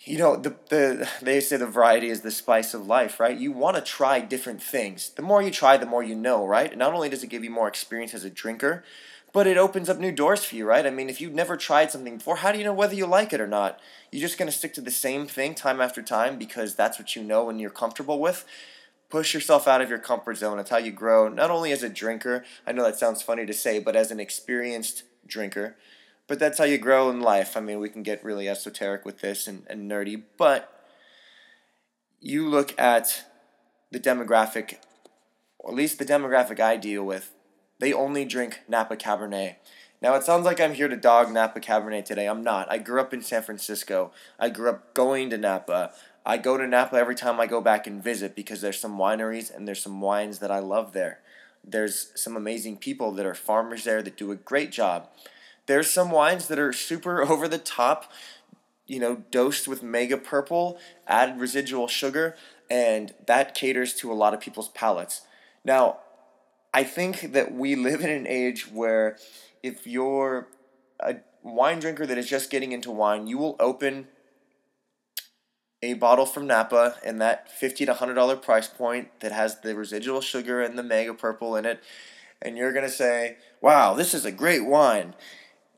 you 0.04 0.18
know 0.18 0.36
the, 0.36 0.54
the 0.68 1.08
they 1.22 1.40
say 1.40 1.56
the 1.56 1.66
variety 1.66 2.08
is 2.08 2.20
the 2.20 2.30
spice 2.30 2.74
of 2.74 2.86
life 2.86 3.18
right? 3.18 3.36
You 3.36 3.52
want 3.52 3.76
to 3.76 3.82
try 3.82 4.20
different 4.20 4.62
things. 4.62 5.10
The 5.10 5.22
more 5.22 5.42
you 5.42 5.50
try 5.50 5.76
the 5.76 5.86
more 5.86 6.02
you 6.02 6.14
know 6.14 6.46
right? 6.46 6.76
Not 6.76 6.92
only 6.92 7.08
does 7.08 7.24
it 7.24 7.30
give 7.30 7.44
you 7.44 7.50
more 7.50 7.68
experience 7.68 8.14
as 8.14 8.24
a 8.24 8.30
drinker 8.30 8.84
but 9.32 9.46
it 9.46 9.58
opens 9.58 9.90
up 9.90 9.98
new 9.98 10.12
doors 10.12 10.44
for 10.44 10.56
you 10.56 10.66
right? 10.66 10.86
I 10.86 10.90
mean 10.90 11.08
if 11.08 11.20
you've 11.20 11.34
never 11.34 11.56
tried 11.56 11.90
something 11.90 12.18
before 12.18 12.36
how 12.36 12.52
do 12.52 12.58
you 12.58 12.64
know 12.64 12.72
whether 12.72 12.94
you 12.94 13.06
like 13.06 13.32
it 13.32 13.40
or 13.40 13.46
not? 13.46 13.80
You're 14.12 14.20
just 14.20 14.38
going 14.38 14.50
to 14.50 14.56
stick 14.56 14.74
to 14.74 14.80
the 14.80 14.90
same 14.90 15.26
thing 15.26 15.54
time 15.54 15.80
after 15.80 16.02
time 16.02 16.38
because 16.38 16.74
that's 16.74 16.98
what 16.98 17.16
you 17.16 17.22
know 17.22 17.48
and 17.48 17.60
you're 17.60 17.70
comfortable 17.70 18.20
with. 18.20 18.44
Push 19.08 19.34
yourself 19.34 19.68
out 19.68 19.80
of 19.80 19.88
your 19.88 20.00
comfort 20.00 20.36
zone. 20.36 20.58
It's 20.58 20.70
how 20.70 20.78
you 20.78 20.90
grow 20.92 21.28
not 21.28 21.50
only 21.50 21.72
as 21.72 21.82
a 21.82 21.88
drinker 21.88 22.44
i 22.66 22.72
know 22.72 22.84
that 22.84 22.98
sounds 22.98 23.22
funny 23.22 23.46
to 23.46 23.54
say 23.54 23.78
but 23.78 23.96
as 23.96 24.10
an 24.10 24.20
experienced 24.20 25.04
drinker 25.26 25.76
but 26.26 26.38
that's 26.38 26.58
how 26.58 26.64
you 26.64 26.78
grow 26.78 27.10
in 27.10 27.20
life. 27.20 27.56
I 27.56 27.60
mean, 27.60 27.78
we 27.78 27.88
can 27.88 28.02
get 28.02 28.24
really 28.24 28.48
esoteric 28.48 29.04
with 29.04 29.20
this 29.20 29.46
and, 29.46 29.64
and 29.68 29.90
nerdy, 29.90 30.22
but 30.36 30.72
you 32.20 32.48
look 32.48 32.78
at 32.78 33.24
the 33.90 34.00
demographic, 34.00 34.76
or 35.58 35.70
at 35.70 35.76
least 35.76 35.98
the 35.98 36.04
demographic 36.04 36.60
I 36.60 36.76
deal 36.76 37.04
with, 37.04 37.32
they 37.78 37.92
only 37.92 38.24
drink 38.24 38.60
Napa 38.68 38.96
Cabernet. 38.96 39.56
Now, 40.02 40.14
it 40.14 40.24
sounds 40.24 40.44
like 40.44 40.60
I'm 40.60 40.74
here 40.74 40.88
to 40.88 40.96
dog 40.96 41.32
Napa 41.32 41.60
Cabernet 41.60 42.04
today. 42.04 42.26
I'm 42.26 42.42
not. 42.42 42.70
I 42.70 42.78
grew 42.78 43.00
up 43.00 43.14
in 43.14 43.22
San 43.22 43.42
Francisco. 43.42 44.12
I 44.38 44.50
grew 44.50 44.68
up 44.68 44.94
going 44.94 45.30
to 45.30 45.38
Napa. 45.38 45.92
I 46.24 46.38
go 46.38 46.56
to 46.56 46.66
Napa 46.66 46.96
every 46.96 47.14
time 47.14 47.40
I 47.40 47.46
go 47.46 47.60
back 47.60 47.86
and 47.86 48.02
visit 48.02 48.34
because 48.34 48.60
there's 48.60 48.78
some 48.78 48.98
wineries 48.98 49.54
and 49.54 49.66
there's 49.66 49.82
some 49.82 50.00
wines 50.00 50.40
that 50.40 50.50
I 50.50 50.58
love 50.58 50.92
there. 50.92 51.20
There's 51.64 52.12
some 52.14 52.36
amazing 52.36 52.78
people 52.78 53.12
that 53.12 53.26
are 53.26 53.34
farmers 53.34 53.84
there 53.84 54.02
that 54.02 54.16
do 54.16 54.32
a 54.32 54.36
great 54.36 54.70
job. 54.70 55.08
There's 55.66 55.90
some 55.90 56.10
wines 56.10 56.48
that 56.48 56.58
are 56.58 56.72
super 56.72 57.22
over 57.30 57.48
the 57.48 57.58
top, 57.58 58.12
you 58.86 58.98
know, 58.98 59.24
dosed 59.30 59.68
with 59.68 59.82
mega 59.82 60.16
purple, 60.16 60.78
added 61.06 61.38
residual 61.38 61.88
sugar, 61.88 62.36
and 62.70 63.14
that 63.26 63.54
caters 63.54 63.94
to 63.94 64.12
a 64.12 64.14
lot 64.14 64.34
of 64.34 64.40
people's 64.40 64.68
palates. 64.68 65.22
Now, 65.64 65.98
I 66.72 66.84
think 66.84 67.32
that 67.32 67.54
we 67.54 67.74
live 67.74 68.00
in 68.00 68.10
an 68.10 68.26
age 68.26 68.70
where 68.70 69.16
if 69.62 69.86
you're 69.86 70.48
a 71.00 71.16
wine 71.42 71.80
drinker 71.80 72.06
that 72.06 72.18
is 72.18 72.28
just 72.28 72.50
getting 72.50 72.72
into 72.72 72.90
wine, 72.90 73.26
you 73.26 73.38
will 73.38 73.56
open 73.58 74.08
a 75.82 75.94
bottle 75.94 76.26
from 76.26 76.46
Napa 76.46 76.96
in 77.04 77.18
that 77.18 77.50
fifty 77.50 77.86
to 77.86 77.94
hundred 77.94 78.14
dollar 78.14 78.36
price 78.36 78.68
point 78.68 79.20
that 79.20 79.32
has 79.32 79.60
the 79.60 79.74
residual 79.74 80.20
sugar 80.20 80.62
and 80.62 80.78
the 80.78 80.82
mega 80.82 81.14
purple 81.14 81.56
in 81.56 81.64
it, 81.64 81.82
and 82.40 82.56
you're 82.56 82.72
gonna 82.72 82.88
say, 82.88 83.36
"Wow, 83.60 83.94
this 83.94 84.14
is 84.14 84.24
a 84.24 84.32
great 84.32 84.64
wine." 84.64 85.14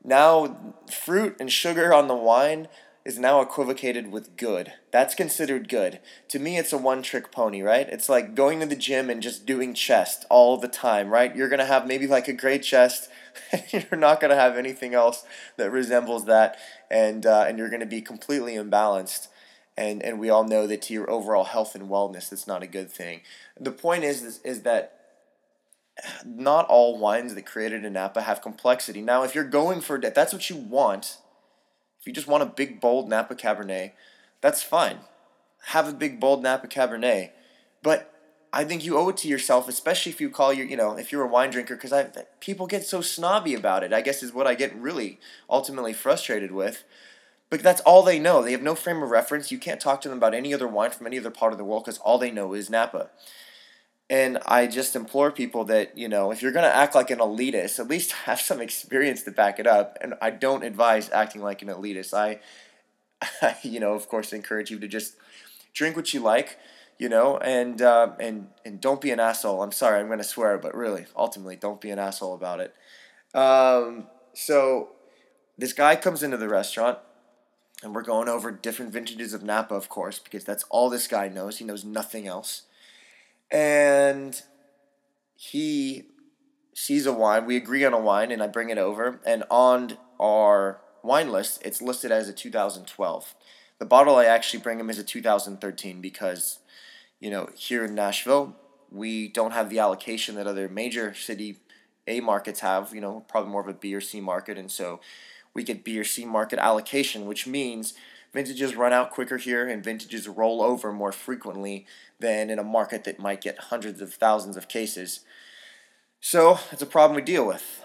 Now, 0.03 0.75
fruit 0.91 1.35
and 1.39 1.51
sugar 1.51 1.93
on 1.93 2.07
the 2.07 2.15
wine 2.15 2.67
is 3.05 3.17
now 3.17 3.41
equivocated 3.41 4.11
with 4.11 4.37
good. 4.37 4.73
That's 4.91 5.15
considered 5.15 5.69
good. 5.69 5.99
To 6.29 6.39
me, 6.39 6.57
it's 6.57 6.73
a 6.73 6.77
one 6.77 7.01
trick 7.01 7.31
pony, 7.31 7.61
right? 7.61 7.87
It's 7.89 8.09
like 8.09 8.35
going 8.35 8.59
to 8.59 8.65
the 8.65 8.75
gym 8.75 9.09
and 9.09 9.21
just 9.21 9.45
doing 9.45 9.73
chest 9.73 10.25
all 10.29 10.57
the 10.57 10.67
time, 10.67 11.09
right? 11.09 11.35
You're 11.35 11.49
going 11.49 11.59
to 11.59 11.65
have 11.65 11.87
maybe 11.87 12.07
like 12.07 12.27
a 12.27 12.33
great 12.33 12.61
chest. 12.63 13.09
you're 13.71 13.99
not 13.99 14.19
going 14.19 14.29
to 14.29 14.35
have 14.35 14.57
anything 14.57 14.93
else 14.93 15.23
that 15.57 15.71
resembles 15.71 16.25
that. 16.25 16.57
And, 16.91 17.25
uh, 17.25 17.45
and 17.47 17.57
you're 17.57 17.69
going 17.69 17.79
to 17.79 17.85
be 17.85 18.01
completely 18.01 18.53
imbalanced. 18.53 19.29
And, 19.77 20.03
and 20.03 20.19
we 20.19 20.29
all 20.29 20.43
know 20.43 20.67
that 20.67 20.81
to 20.83 20.93
your 20.93 21.09
overall 21.09 21.45
health 21.45 21.73
and 21.73 21.89
wellness, 21.89 22.29
that's 22.29 22.47
not 22.47 22.63
a 22.63 22.67
good 22.67 22.91
thing. 22.91 23.21
The 23.59 23.71
point 23.71 24.03
is, 24.03 24.21
is, 24.23 24.39
is 24.43 24.61
that 24.63 24.98
not 26.25 26.67
all 26.67 26.97
wines 26.97 27.35
that 27.35 27.45
created 27.45 27.85
in 27.85 27.93
Napa 27.93 28.21
have 28.21 28.41
complexity. 28.41 29.01
Now, 29.01 29.23
if 29.23 29.35
you're 29.35 29.43
going 29.43 29.81
for 29.81 29.99
that, 29.99 30.15
that's 30.15 30.33
what 30.33 30.49
you 30.49 30.55
want. 30.55 31.17
If 31.99 32.07
you 32.07 32.13
just 32.13 32.27
want 32.27 32.43
a 32.43 32.47
big, 32.47 32.79
bold 32.79 33.09
Napa 33.09 33.35
Cabernet, 33.35 33.91
that's 34.41 34.63
fine. 34.63 34.99
Have 35.65 35.87
a 35.87 35.93
big, 35.93 36.19
bold 36.19 36.43
Napa 36.43 36.67
Cabernet. 36.67 37.31
But 37.83 38.13
I 38.51 38.63
think 38.63 38.83
you 38.83 38.97
owe 38.97 39.09
it 39.09 39.17
to 39.17 39.27
yourself, 39.27 39.67
especially 39.67 40.11
if 40.11 40.19
you 40.19 40.29
call 40.29 40.53
your, 40.53 40.65
you 40.65 40.77
know, 40.77 40.97
if 40.97 41.11
you're 41.11 41.23
a 41.23 41.27
wine 41.27 41.51
drinker, 41.51 41.75
because 41.75 41.93
I 41.93 42.07
people 42.39 42.67
get 42.67 42.83
so 42.83 43.01
snobby 43.01 43.53
about 43.53 43.83
it. 43.83 43.93
I 43.93 44.01
guess 44.01 44.23
is 44.23 44.33
what 44.33 44.47
I 44.47 44.55
get 44.55 44.75
really 44.75 45.19
ultimately 45.49 45.93
frustrated 45.93 46.51
with. 46.51 46.83
But 47.49 47.63
that's 47.63 47.81
all 47.81 48.03
they 48.03 48.19
know. 48.19 48.43
They 48.43 48.51
have 48.51 48.61
no 48.61 48.75
frame 48.75 49.01
of 49.01 49.09
reference. 49.09 49.51
You 49.51 49.57
can't 49.57 49.81
talk 49.81 50.01
to 50.01 50.09
them 50.09 50.19
about 50.19 50.35
any 50.35 50.53
other 50.53 50.67
wine 50.67 50.91
from 50.91 51.07
any 51.07 51.17
other 51.17 51.31
part 51.31 51.51
of 51.51 51.57
the 51.57 51.65
world 51.65 51.83
because 51.83 51.97
all 51.99 52.17
they 52.17 52.31
know 52.31 52.53
is 52.53 52.69
Napa. 52.69 53.09
And 54.09 54.39
I 54.45 54.65
just 54.65 54.95
implore 54.95 55.31
people 55.31 55.65
that, 55.65 55.97
you 55.97 56.09
know, 56.09 56.31
if 56.31 56.41
you're 56.41 56.51
going 56.51 56.65
to 56.65 56.75
act 56.75 56.95
like 56.95 57.11
an 57.11 57.19
elitist, 57.19 57.79
at 57.79 57.87
least 57.87 58.11
have 58.25 58.41
some 58.41 58.61
experience 58.61 59.23
to 59.23 59.31
back 59.31 59.59
it 59.59 59.67
up. 59.67 59.97
And 60.01 60.15
I 60.21 60.31
don't 60.31 60.63
advise 60.63 61.09
acting 61.11 61.41
like 61.41 61.61
an 61.61 61.67
elitist. 61.67 62.13
I, 62.13 62.39
I 63.41 63.57
you 63.63 63.79
know, 63.79 63.93
of 63.93 64.07
course, 64.07 64.33
encourage 64.33 64.71
you 64.71 64.79
to 64.79 64.87
just 64.87 65.15
drink 65.73 65.95
what 65.95 66.13
you 66.13 66.21
like 66.21 66.57
you 66.99 67.07
know, 67.07 67.37
and 67.37 67.81
uh, 67.81 68.11
and 68.19 68.49
and 68.65 68.79
don't 68.79 68.99
be 68.99 69.09
an 69.09 69.21
asshole. 69.21 69.63
I'm 69.63 69.71
sorry, 69.71 69.99
I'm 69.99 70.07
going 70.07 70.19
to 70.19 70.23
swear, 70.23 70.57
but 70.57 70.75
really, 70.75 71.05
ultimately, 71.15 71.55
don't 71.55 71.79
be 71.81 71.89
an 71.89 71.97
asshole 71.97 72.35
about 72.35 72.59
it. 72.59 72.75
Um, 73.33 74.07
so 74.33 74.89
this 75.57 75.71
guy 75.71 75.95
comes 75.95 76.21
into 76.21 76.35
the 76.35 76.49
restaurant, 76.49 76.99
and 77.81 77.95
we're 77.95 78.03
going 78.03 78.27
over 78.27 78.51
different 78.51 78.91
vintages 78.91 79.33
of 79.33 79.43
Napa, 79.43 79.73
of 79.73 79.87
course, 79.87 80.19
because 80.19 80.43
that's 80.43 80.65
all 80.69 80.89
this 80.89 81.07
guy 81.07 81.29
knows. 81.29 81.57
He 81.57 81.65
knows 81.65 81.85
nothing 81.85 82.27
else, 82.27 82.63
and 83.51 84.41
he 85.35 86.03
sees 86.73 87.05
a 87.05 87.13
wine. 87.13 87.45
We 87.45 87.57
agree 87.57 87.85
on 87.85 87.93
a 87.93 87.99
wine, 87.99 88.31
and 88.31 88.41
I 88.41 88.47
bring 88.47 88.69
it 88.69 88.77
over, 88.77 89.19
and 89.25 89.43
on 89.49 89.97
our 90.19 90.81
wine 91.03 91.31
list, 91.31 91.61
it's 91.63 91.81
listed 91.81 92.11
as 92.11 92.27
a 92.27 92.33
2012. 92.33 93.35
The 93.79 93.85
bottle 93.85 94.17
I 94.17 94.25
actually 94.25 94.61
bring 94.61 94.79
him 94.79 94.89
is 94.89 94.99
a 94.99 95.03
2013 95.03 96.01
because 96.01 96.59
you 97.19 97.29
know, 97.29 97.49
here 97.55 97.85
in 97.85 97.95
Nashville, 97.95 98.55
we 98.91 99.27
don't 99.27 99.51
have 99.51 99.69
the 99.69 99.79
allocation 99.79 100.35
that 100.35 100.47
other 100.47 100.67
major 100.69 101.13
city 101.13 101.57
A 102.07 102.21
markets 102.21 102.61
have, 102.61 102.93
you 102.93 103.01
know, 103.01 103.25
probably 103.27 103.51
more 103.51 103.61
of 103.61 103.67
a 103.67 103.73
B 103.73 103.93
or 103.93 104.01
C 104.01 104.21
market. 104.21 104.57
And 104.57 104.71
so 104.71 104.99
we 105.53 105.63
get 105.63 105.83
B 105.83 105.99
or 105.99 106.03
C 106.03 106.25
market 106.25 106.59
allocation, 106.59 107.25
which 107.25 107.45
means 107.45 107.93
vintages 108.33 108.75
run 108.75 108.93
out 108.93 109.11
quicker 109.11 109.37
here 109.37 109.67
and 109.67 109.83
vintages 109.83 110.27
roll 110.27 110.61
over 110.61 110.91
more 110.91 111.11
frequently 111.11 111.85
than 112.19 112.49
in 112.49 112.59
a 112.59 112.63
market 112.63 113.03
that 113.03 113.19
might 113.19 113.41
get 113.41 113.57
hundreds 113.57 114.01
of 114.01 114.13
thousands 114.13 114.57
of 114.57 114.67
cases. 114.67 115.21
So 116.19 116.59
it's 116.71 116.81
a 116.81 116.87
problem 116.87 117.15
we 117.15 117.21
deal 117.21 117.45
with. 117.45 117.83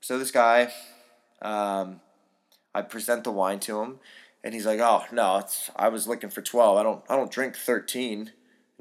So 0.00 0.18
this 0.18 0.30
guy, 0.30 0.72
um, 1.40 2.00
I 2.74 2.82
present 2.82 3.24
the 3.24 3.32
wine 3.32 3.60
to 3.60 3.82
him, 3.82 3.98
and 4.42 4.54
he's 4.54 4.66
like, 4.66 4.80
"Oh 4.80 5.04
no, 5.12 5.38
it's 5.38 5.70
I 5.76 5.88
was 5.88 6.08
looking 6.08 6.30
for 6.30 6.42
twelve. 6.42 6.76
I 6.76 6.82
don't 6.82 7.04
I 7.08 7.16
don't 7.16 7.30
drink 7.30 7.56
13 7.56 8.32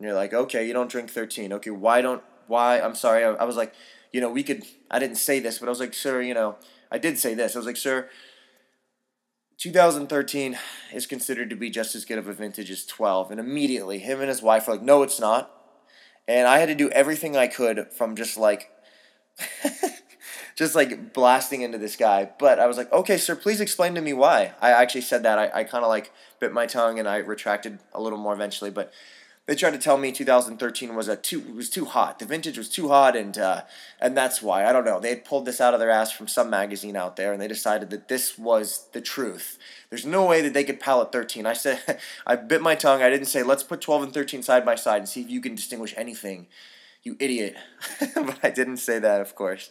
and 0.01 0.07
you're 0.07 0.15
like, 0.15 0.33
okay, 0.33 0.65
you 0.65 0.73
don't 0.73 0.89
drink 0.89 1.11
13. 1.11 1.53
Okay, 1.53 1.69
why 1.69 2.01
don't, 2.01 2.23
why, 2.47 2.79
I'm 2.79 2.95
sorry, 2.95 3.23
I, 3.23 3.33
I 3.33 3.43
was 3.43 3.55
like, 3.55 3.71
you 4.11 4.19
know, 4.19 4.31
we 4.31 4.41
could, 4.41 4.63
I 4.89 4.97
didn't 4.97 5.17
say 5.17 5.39
this, 5.39 5.59
but 5.59 5.67
I 5.67 5.69
was 5.69 5.79
like, 5.79 5.93
sir, 5.93 6.23
you 6.23 6.33
know, 6.33 6.55
I 6.91 6.97
did 6.97 7.19
say 7.19 7.35
this. 7.35 7.55
I 7.55 7.59
was 7.59 7.67
like, 7.67 7.77
sir, 7.77 8.09
2013 9.61 10.57
is 10.91 11.05
considered 11.05 11.51
to 11.51 11.55
be 11.55 11.69
just 11.69 11.93
as 11.93 12.03
good 12.03 12.17
of 12.17 12.27
a 12.27 12.33
vintage 12.33 12.71
as 12.71 12.83
12. 12.83 13.29
And 13.29 13.39
immediately, 13.39 13.99
him 13.99 14.19
and 14.19 14.27
his 14.27 14.41
wife 14.41 14.65
were 14.65 14.73
like, 14.73 14.81
no, 14.81 15.03
it's 15.03 15.19
not. 15.19 15.51
And 16.27 16.47
I 16.47 16.57
had 16.57 16.69
to 16.69 16.73
do 16.73 16.89
everything 16.89 17.37
I 17.37 17.45
could 17.45 17.93
from 17.93 18.15
just 18.15 18.37
like, 18.37 18.71
just 20.55 20.73
like 20.73 21.13
blasting 21.13 21.61
into 21.61 21.77
this 21.77 21.95
guy. 21.95 22.27
But 22.39 22.57
I 22.57 22.65
was 22.65 22.75
like, 22.75 22.91
okay, 22.91 23.17
sir, 23.17 23.35
please 23.35 23.61
explain 23.61 23.93
to 23.93 24.01
me 24.01 24.13
why. 24.13 24.55
I 24.59 24.71
actually 24.71 25.01
said 25.01 25.21
that. 25.23 25.37
I, 25.37 25.59
I 25.59 25.63
kind 25.63 25.83
of 25.83 25.89
like 25.89 26.11
bit 26.39 26.51
my 26.51 26.65
tongue 26.65 26.97
and 26.97 27.07
I 27.07 27.17
retracted 27.17 27.77
a 27.93 28.01
little 28.01 28.17
more 28.17 28.33
eventually. 28.33 28.71
But 28.71 28.91
they 29.51 29.55
tried 29.55 29.71
to 29.71 29.77
tell 29.77 29.97
me 29.97 30.13
2013 30.13 30.95
was 30.95 31.09
a 31.09 31.17
too 31.17 31.41
was 31.41 31.69
too 31.69 31.83
hot. 31.83 32.19
The 32.19 32.25
vintage 32.25 32.57
was 32.57 32.69
too 32.69 32.87
hot, 32.87 33.17
and 33.17 33.37
uh, 33.37 33.63
and 33.99 34.15
that's 34.15 34.41
why 34.41 34.65
I 34.65 34.71
don't 34.71 34.85
know. 34.85 35.01
They 35.01 35.09
had 35.09 35.25
pulled 35.25 35.43
this 35.43 35.59
out 35.59 35.73
of 35.73 35.81
their 35.81 35.89
ass 35.89 36.09
from 36.09 36.29
some 36.29 36.49
magazine 36.49 36.95
out 36.95 37.17
there, 37.17 37.33
and 37.33 37.41
they 37.41 37.49
decided 37.49 37.89
that 37.89 38.07
this 38.07 38.37
was 38.37 38.87
the 38.93 39.01
truth. 39.01 39.57
There's 39.89 40.05
no 40.05 40.25
way 40.25 40.41
that 40.41 40.53
they 40.53 40.63
could 40.63 40.79
palate 40.79 41.11
13. 41.11 41.45
I 41.45 41.51
said 41.51 41.99
I 42.25 42.37
bit 42.37 42.61
my 42.61 42.75
tongue. 42.75 43.01
I 43.01 43.09
didn't 43.09 43.25
say 43.25 43.43
let's 43.43 43.61
put 43.61 43.81
12 43.81 44.03
and 44.03 44.13
13 44.13 44.41
side 44.41 44.63
by 44.63 44.75
side 44.75 44.99
and 44.99 45.09
see 45.09 45.19
if 45.19 45.29
you 45.29 45.41
can 45.41 45.53
distinguish 45.53 45.93
anything. 45.97 46.47
You 47.03 47.17
idiot. 47.19 47.57
but 48.15 48.39
I 48.41 48.51
didn't 48.51 48.77
say 48.77 48.99
that, 48.99 49.19
of 49.19 49.35
course. 49.35 49.69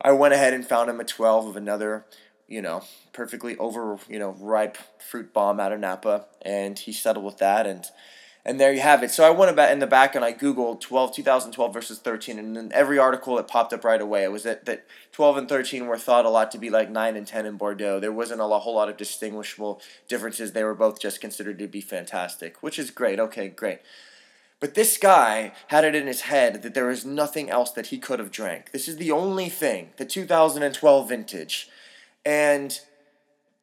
I 0.00 0.12
went 0.12 0.34
ahead 0.34 0.54
and 0.54 0.64
found 0.64 0.88
him 0.88 1.00
a 1.00 1.04
12 1.04 1.48
of 1.48 1.56
another 1.56 2.06
you 2.46 2.60
know, 2.60 2.84
perfectly 3.12 3.56
over, 3.56 3.98
you 4.08 4.18
know, 4.18 4.36
ripe 4.38 4.76
fruit 5.00 5.32
bomb 5.32 5.58
out 5.58 5.72
of 5.72 5.80
Napa, 5.80 6.26
and 6.42 6.78
he 6.78 6.92
settled 6.92 7.24
with 7.24 7.38
that, 7.38 7.66
and 7.66 7.86
and 8.46 8.60
there 8.60 8.72
you 8.72 8.80
have 8.80 9.02
it. 9.02 9.10
So 9.10 9.24
I 9.24 9.30
went 9.30 9.50
about 9.50 9.72
in 9.72 9.78
the 9.78 9.86
back 9.86 10.14
and 10.14 10.24
I 10.24 10.32
Googled 10.32 10.80
12, 10.80 11.14
2012 11.14 11.72
versus 11.72 11.98
13, 11.98 12.38
and 12.38 12.56
then 12.56 12.70
every 12.74 12.98
article 12.98 13.36
that 13.36 13.48
popped 13.48 13.72
up 13.72 13.84
right 13.84 14.00
away. 14.00 14.22
It 14.24 14.32
was 14.32 14.42
that, 14.42 14.66
that 14.66 14.86
12 15.12 15.38
and 15.38 15.48
13 15.48 15.86
were 15.86 15.96
thought 15.96 16.26
a 16.26 16.30
lot 16.30 16.50
to 16.52 16.58
be 16.58 16.68
like 16.68 16.90
9 16.90 17.16
and 17.16 17.26
10 17.26 17.46
in 17.46 17.56
Bordeaux. 17.56 18.00
There 18.00 18.12
wasn't 18.12 18.42
a 18.42 18.44
whole 18.44 18.74
lot 18.74 18.90
of 18.90 18.98
distinguishable 18.98 19.80
differences. 20.08 20.52
They 20.52 20.64
were 20.64 20.74
both 20.74 21.00
just 21.00 21.22
considered 21.22 21.58
to 21.58 21.66
be 21.66 21.80
fantastic, 21.80 22.62
which 22.62 22.78
is 22.78 22.90
great. 22.90 23.18
Okay, 23.18 23.48
great. 23.48 23.78
But 24.60 24.74
this 24.74 24.98
guy 24.98 25.52
had 25.68 25.84
it 25.84 25.94
in 25.94 26.06
his 26.06 26.22
head 26.22 26.62
that 26.62 26.74
there 26.74 26.86
was 26.86 27.04
nothing 27.04 27.50
else 27.50 27.70
that 27.72 27.86
he 27.86 27.98
could 27.98 28.18
have 28.18 28.30
drank. 28.30 28.72
This 28.72 28.88
is 28.88 28.96
the 28.96 29.10
only 29.10 29.48
thing, 29.48 29.90
the 29.96 30.04
2012 30.04 31.08
vintage. 31.08 31.68
And 32.24 32.78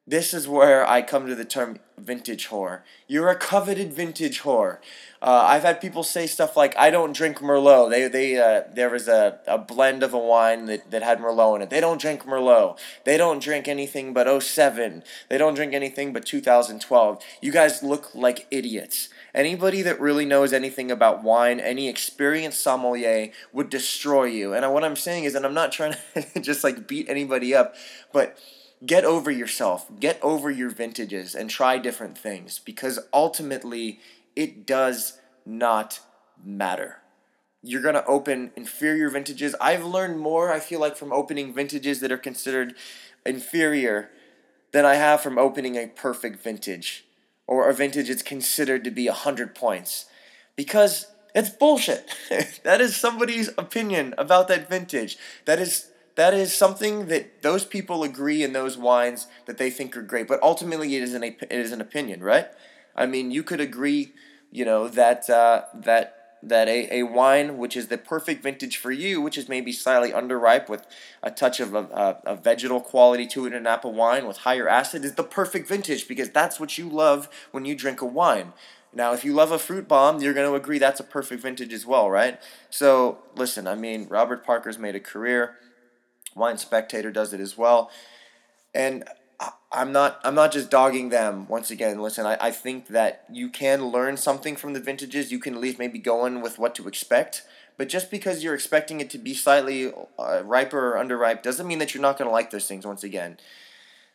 this 0.08 0.34
is 0.34 0.48
where 0.48 0.88
I 0.88 1.04
come 1.04 1.28
to 1.28 1.36
the 1.36 1.46
term 1.46 1.78
vintage 1.96 2.48
whore. 2.48 2.82
You're 3.08 3.30
a 3.30 3.36
coveted 3.36 3.94
vintage 3.94 4.42
whore. 4.42 4.80
Uh, 5.22 5.44
I've 5.46 5.62
had 5.62 5.80
people 5.80 6.02
say 6.02 6.26
stuff 6.26 6.58
like, 6.58 6.76
"I 6.76 6.90
don't 6.90 7.16
drink 7.16 7.38
Merlot." 7.38 7.92
They 7.92 8.08
they 8.08 8.38
uh, 8.38 8.64
there 8.74 8.90
was 8.90 9.08
a, 9.08 9.40
a 9.46 9.60
blend 9.60 10.02
of 10.02 10.14
a 10.14 10.18
wine 10.18 10.66
that, 10.66 10.90
that 10.90 11.04
had 11.04 11.20
Merlot 11.20 11.58
in 11.58 11.62
it. 11.62 11.70
They 11.70 11.80
don't 11.80 12.02
drink 12.02 12.26
Merlot. 12.26 12.80
They 13.04 13.16
don't 13.16 13.44
drink 13.44 13.68
anything 13.68 14.12
but 14.12 14.42
07. 14.42 15.04
They 15.30 15.38
don't 15.38 15.54
drink 15.54 15.74
anything 15.74 16.14
but 16.14 16.26
2012. 16.26 17.24
You 17.40 17.52
guys 17.52 17.84
look 17.84 18.16
like 18.16 18.48
idiots. 18.50 19.10
Anybody 19.36 19.84
that 19.84 20.02
really 20.02 20.26
knows 20.26 20.52
anything 20.52 20.90
about 20.90 21.24
wine, 21.24 21.60
any 21.60 21.88
experienced 21.88 22.60
sommelier 22.60 23.32
would 23.54 23.70
destroy 23.70 24.26
you. 24.26 24.54
And 24.54 24.74
what 24.74 24.84
I'm 24.84 24.96
saying 24.96 25.26
is, 25.26 25.36
and 25.36 25.46
I'm 25.46 25.54
not 25.54 25.72
trying 25.72 25.96
to 26.16 26.40
just 26.42 26.64
like 26.64 26.88
beat 26.88 27.08
anybody 27.08 27.54
up, 27.54 27.76
but 28.12 28.36
get 28.86 29.06
over 29.06 29.30
yourself, 29.30 29.88
get 30.00 30.20
over 30.22 30.50
your 30.50 30.70
vintages, 30.70 31.36
and 31.36 31.50
try 31.50 31.78
different 31.78 32.18
things 32.18 32.60
because 32.60 33.00
ultimately 33.14 34.00
it 34.36 34.66
does 34.66 35.20
not 35.46 36.00
matter. 36.44 36.98
You're 37.64 37.82
going 37.82 37.96
to 37.96 38.06
open 38.06 38.52
inferior 38.56 39.10
vintages. 39.10 39.56
I've 39.62 39.86
learned 39.86 40.20
more, 40.20 40.52
I 40.52 40.60
feel 40.60 40.80
like, 40.80 40.96
from 40.96 41.14
opening 41.14 41.54
vintages 41.54 42.00
that 42.00 42.12
are 42.12 42.18
considered 42.18 42.74
inferior 43.24 44.10
than 44.72 44.86
I 44.86 44.96
have 44.96 45.22
from 45.22 45.38
opening 45.38 45.76
a 45.76 45.88
perfect 45.88 46.42
vintage 46.42 47.06
or 47.46 47.70
a 47.70 47.74
vintage 47.74 48.08
that's 48.08 48.24
considered 48.24 48.84
to 48.84 48.92
be 48.92 49.08
100 49.08 49.54
points 49.54 50.06
because 50.56 51.08
it's 51.36 51.50
bullshit. 51.50 52.10
that 52.64 52.82
is 52.82 52.96
somebody's 52.96 53.50
opinion 53.58 54.16
about 54.18 54.48
that 54.48 54.70
vintage. 54.70 55.18
That 55.46 55.60
is 55.60 55.91
that 56.16 56.34
is 56.34 56.54
something 56.54 57.08
that 57.08 57.42
those 57.42 57.66
people 57.66 58.04
agree 58.04 58.44
in 58.44 58.54
those 58.54 58.78
wines 58.78 59.28
that 59.46 59.58
they 59.58 59.70
think 59.70 59.96
are 59.96 60.02
great. 60.02 60.28
But 60.28 60.42
ultimately, 60.44 60.96
it 60.96 61.04
is 61.04 61.14
an 61.14 61.24
it 61.24 61.48
is 61.50 61.72
an 61.72 61.82
opinion, 61.82 62.22
right? 62.24 62.48
I 62.96 63.06
mean, 63.06 63.32
you 63.32 63.44
could 63.44 63.62
agree, 63.62 64.14
you 64.52 64.66
know, 64.66 64.88
that 64.88 65.30
uh, 65.30 65.64
that 65.74 66.18
that 66.44 66.68
a, 66.68 67.00
a 67.00 67.04
wine 67.04 67.58
which 67.58 67.78
is 67.78 67.88
the 67.88 67.98
perfect 67.98 68.44
vintage 68.44 68.78
for 68.78 68.92
you, 68.92 69.22
which 69.22 69.38
is 69.38 69.48
maybe 69.48 69.72
slightly 69.72 70.12
underripe 70.12 70.68
with 70.68 70.86
a 71.22 71.30
touch 71.30 71.60
of 71.60 71.76
a, 71.76 71.84
a, 72.26 72.32
a 72.32 72.36
vegetal 72.36 72.82
quality 72.82 73.28
to 73.28 73.46
it 73.46 73.54
in 73.54 73.64
Napa 73.64 73.88
wine 73.88 74.28
with 74.28 74.38
higher 74.38 74.68
acid, 74.68 75.06
is 75.06 75.14
the 75.16 75.24
perfect 75.24 75.68
vintage 75.68 76.08
because 76.08 76.30
that's 76.32 76.60
what 76.60 76.78
you 76.78 76.90
love 76.90 77.30
when 77.52 77.66
you 77.66 77.76
drink 77.76 78.02
a 78.02 78.06
wine. 78.06 78.54
Now, 78.94 79.14
if 79.14 79.24
you 79.24 79.34
love 79.34 79.52
a 79.52 79.60
fruit 79.60 79.88
bomb, 79.88 80.22
you're 80.22 80.34
going 80.34 80.50
to 80.50 80.56
agree 80.56 80.78
that's 80.78 81.00
a 81.00 81.06
perfect 81.06 81.44
vintage 81.44 81.72
as 81.72 81.86
well, 81.86 82.10
right? 82.10 82.42
So, 82.70 83.20
listen, 83.36 83.66
I 83.66 83.76
mean, 83.76 84.08
Robert 84.10 84.46
Parker's 84.46 84.78
made 84.78 84.96
a 84.96 85.00
career 85.00 85.56
Wine 86.36 86.58
Spectator 86.58 87.12
does 87.12 87.34
it 87.34 87.40
as 87.40 87.58
well. 87.58 87.92
And 88.74 89.04
I'm 89.72 89.92
not 89.92 90.20
I'm 90.24 90.36
not 90.36 90.52
just 90.52 90.70
dogging 90.70 91.10
them. 91.10 91.48
Once 91.48 91.72
again, 91.72 92.02
listen, 92.02 92.26
I, 92.26 92.38
I 92.40 92.52
think 92.52 92.88
that 92.88 93.24
you 93.32 93.50
can 93.50 93.86
learn 93.86 94.18
something 94.18 94.56
from 94.56 94.74
the 94.74 94.80
vintages. 94.80 95.32
You 95.32 95.40
can 95.40 95.56
at 95.56 95.62
least 95.62 95.80
maybe 95.80 96.00
go 96.00 96.26
in 96.26 96.42
with 96.42 96.60
what 96.60 96.76
to 96.76 96.88
expect. 96.88 97.44
But 97.78 97.90
just 97.90 98.12
because 98.12 98.44
you're 98.44 98.54
expecting 98.54 99.00
it 99.00 99.10
to 99.12 99.18
be 99.18 99.34
slightly 99.34 99.92
uh, 100.20 100.44
riper 100.44 100.94
or 100.94 101.04
underripe 101.04 101.42
doesn't 101.42 101.68
mean 101.68 101.80
that 101.80 101.94
you're 101.94 102.02
not 102.02 102.18
going 102.18 102.28
to 102.28 102.32
like 102.32 102.52
those 102.52 102.68
things 102.68 102.86
once 102.86 103.04
again. 103.04 103.38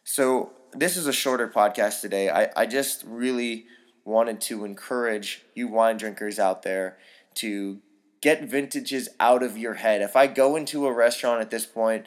So 0.05 0.53
this 0.73 0.97
is 0.97 1.07
a 1.07 1.13
shorter 1.13 1.49
podcast 1.49 2.01
today. 2.01 2.29
I, 2.31 2.51
I 2.55 2.67
just 2.67 3.03
really 3.07 3.67
wanted 4.05 4.41
to 4.43 4.65
encourage 4.65 5.43
you 5.55 5.67
wine 5.67 5.97
drinkers 5.97 6.39
out 6.39 6.63
there 6.63 6.99
to 7.37 7.81
get 8.27 8.43
vintages 8.43 9.09
out 9.21 9.45
of 9.45 9.57
your 9.57 9.75
head. 9.75 10.03
If 10.03 10.17
I 10.17 10.27
go 10.27 10.57
into 10.57 10.85
a 10.89 10.93
restaurant 10.93 11.41
at 11.41 11.51
this 11.51 11.65
point, 11.65 12.07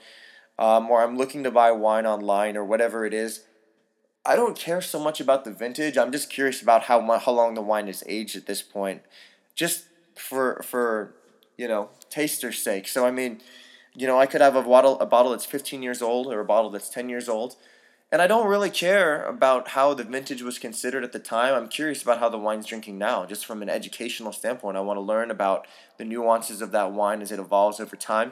um, 0.58 0.92
or 0.92 1.02
I'm 1.02 1.16
looking 1.16 1.46
to 1.46 1.50
buy 1.52 1.72
wine 1.72 2.06
online 2.06 2.58
or 2.58 2.66
whatever 2.66 3.06
it 3.06 3.14
is, 3.14 3.46
I 4.26 4.36
don't 4.36 4.58
care 4.58 4.82
so 4.82 5.00
much 5.00 5.22
about 5.22 5.46
the 5.46 5.54
vintage. 5.54 5.98
I'm 5.98 6.12
just 6.12 6.30
curious 6.30 6.62
about 6.62 6.84
how 6.84 7.00
how 7.20 7.32
long 7.32 7.54
the 7.54 7.62
wine 7.62 7.88
is 7.88 8.04
aged 8.06 8.36
at 8.36 8.48
this 8.48 8.62
point. 8.62 9.02
Just 9.56 9.86
for 10.18 10.62
for 10.62 11.16
you 11.58 11.70
know 11.70 11.90
taster's 12.10 12.62
sake. 12.62 12.90
So 12.90 13.06
I 13.06 13.12
mean, 13.12 13.40
you 13.96 14.06
know, 14.06 14.20
I 14.20 14.26
could 14.26 14.42
have 14.42 14.58
a 14.58 14.62
bottle 14.62 15.00
a 15.00 15.06
bottle 15.06 15.32
that's 15.32 15.46
fifteen 15.46 15.82
years 15.82 16.02
old 16.02 16.28
or 16.28 16.42
a 16.42 16.46
bottle 16.46 16.70
that's 16.70 16.90
ten 16.90 17.08
years 17.08 17.30
old. 17.30 17.56
And 18.12 18.22
I 18.24 18.28
don't 18.28 18.48
really 18.48 18.72
care 18.72 19.24
about 19.26 19.70
how 19.70 19.94
the 19.94 20.04
vintage 20.04 20.42
was 20.42 20.58
considered 20.58 21.04
at 21.04 21.12
the 21.12 21.20
time. 21.20 21.54
I'm 21.54 21.68
curious 21.68 22.02
about 22.02 22.20
how 22.20 22.30
the 22.30 22.40
wine's 22.40 22.66
drinking 22.66 22.98
now, 22.98 23.26
just 23.26 23.46
from 23.46 23.62
an 23.62 23.70
educational 23.70 24.32
standpoint. 24.32 24.78
I 24.78 24.82
want 24.82 24.98
to 24.98 25.02
learn 25.02 25.30
about 25.30 25.68
the 25.98 26.06
nuances 26.06 26.62
of 26.62 26.72
that 26.72 26.92
wine 26.92 27.22
as 27.22 27.32
it 27.32 27.40
evolves 27.40 27.80
over 27.80 27.96
time. 27.96 28.32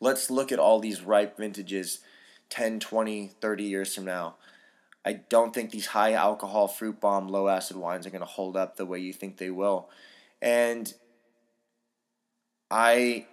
Let's 0.00 0.30
look 0.30 0.52
at 0.52 0.58
all 0.58 0.80
these 0.80 1.02
ripe 1.02 1.36
vintages 1.36 2.00
10, 2.48 2.80
20, 2.80 3.32
30 3.40 3.64
years 3.64 3.94
from 3.94 4.06
now. 4.06 4.36
I 5.04 5.12
don't 5.28 5.54
think 5.54 5.70
these 5.70 5.86
high 5.86 6.14
alcohol, 6.14 6.66
fruit 6.66 6.98
bomb, 6.98 7.28
low 7.28 7.48
acid 7.48 7.76
wines 7.76 8.06
are 8.06 8.10
going 8.10 8.20
to 8.20 8.26
hold 8.26 8.56
up 8.56 8.76
the 8.76 8.86
way 8.86 8.98
you 8.98 9.12
think 9.12 9.36
they 9.36 9.50
will. 9.50 9.90
And 10.40 10.92
I 12.70 13.26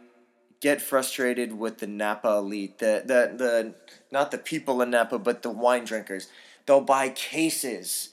get 0.63 0.81
frustrated 0.81 1.59
with 1.59 1.79
the 1.79 1.87
Napa 1.87 2.29
elite, 2.29 2.79
the 2.79 3.03
the 3.05 3.35
the 3.35 3.75
not 4.11 4.31
the 4.31 4.37
people 4.37 4.81
in 4.81 4.91
Napa, 4.91 5.19
but 5.19 5.43
the 5.43 5.49
wine 5.49 5.83
drinkers. 5.83 6.29
They'll 6.65 6.79
buy 6.79 7.09
cases 7.09 8.11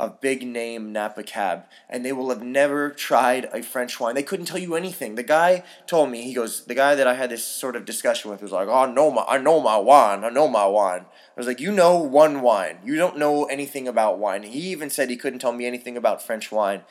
of 0.00 0.20
big 0.20 0.44
name 0.44 0.92
Napa 0.92 1.22
Cab, 1.22 1.66
and 1.88 2.04
they 2.04 2.12
will 2.12 2.30
have 2.30 2.42
never 2.42 2.90
tried 2.90 3.48
a 3.52 3.62
French 3.62 4.00
wine. 4.00 4.16
They 4.16 4.24
couldn't 4.24 4.46
tell 4.46 4.58
you 4.58 4.74
anything. 4.74 5.14
The 5.14 5.22
guy 5.22 5.62
told 5.86 6.10
me, 6.10 6.22
he 6.22 6.34
goes, 6.34 6.64
the 6.64 6.74
guy 6.74 6.96
that 6.96 7.06
I 7.06 7.14
had 7.14 7.30
this 7.30 7.44
sort 7.44 7.76
of 7.76 7.84
discussion 7.84 8.28
with 8.28 8.42
was 8.42 8.50
like, 8.50 8.66
oh, 8.66 8.80
I 8.80 8.92
know 8.92 9.12
my, 9.12 9.22
I 9.28 9.38
know 9.38 9.60
my 9.60 9.76
wine, 9.76 10.24
I 10.24 10.30
know 10.30 10.48
my 10.48 10.66
wine. 10.66 11.02
I 11.02 11.40
was 11.40 11.46
like, 11.46 11.60
you 11.60 11.70
know 11.70 11.98
one 11.98 12.40
wine. 12.40 12.78
You 12.84 12.96
don't 12.96 13.16
know 13.16 13.44
anything 13.44 13.86
about 13.86 14.18
wine. 14.18 14.42
He 14.42 14.72
even 14.72 14.90
said 14.90 15.08
he 15.08 15.16
couldn't 15.16 15.38
tell 15.38 15.52
me 15.52 15.66
anything 15.66 15.96
about 15.96 16.20
French 16.20 16.50
wine. 16.50 16.82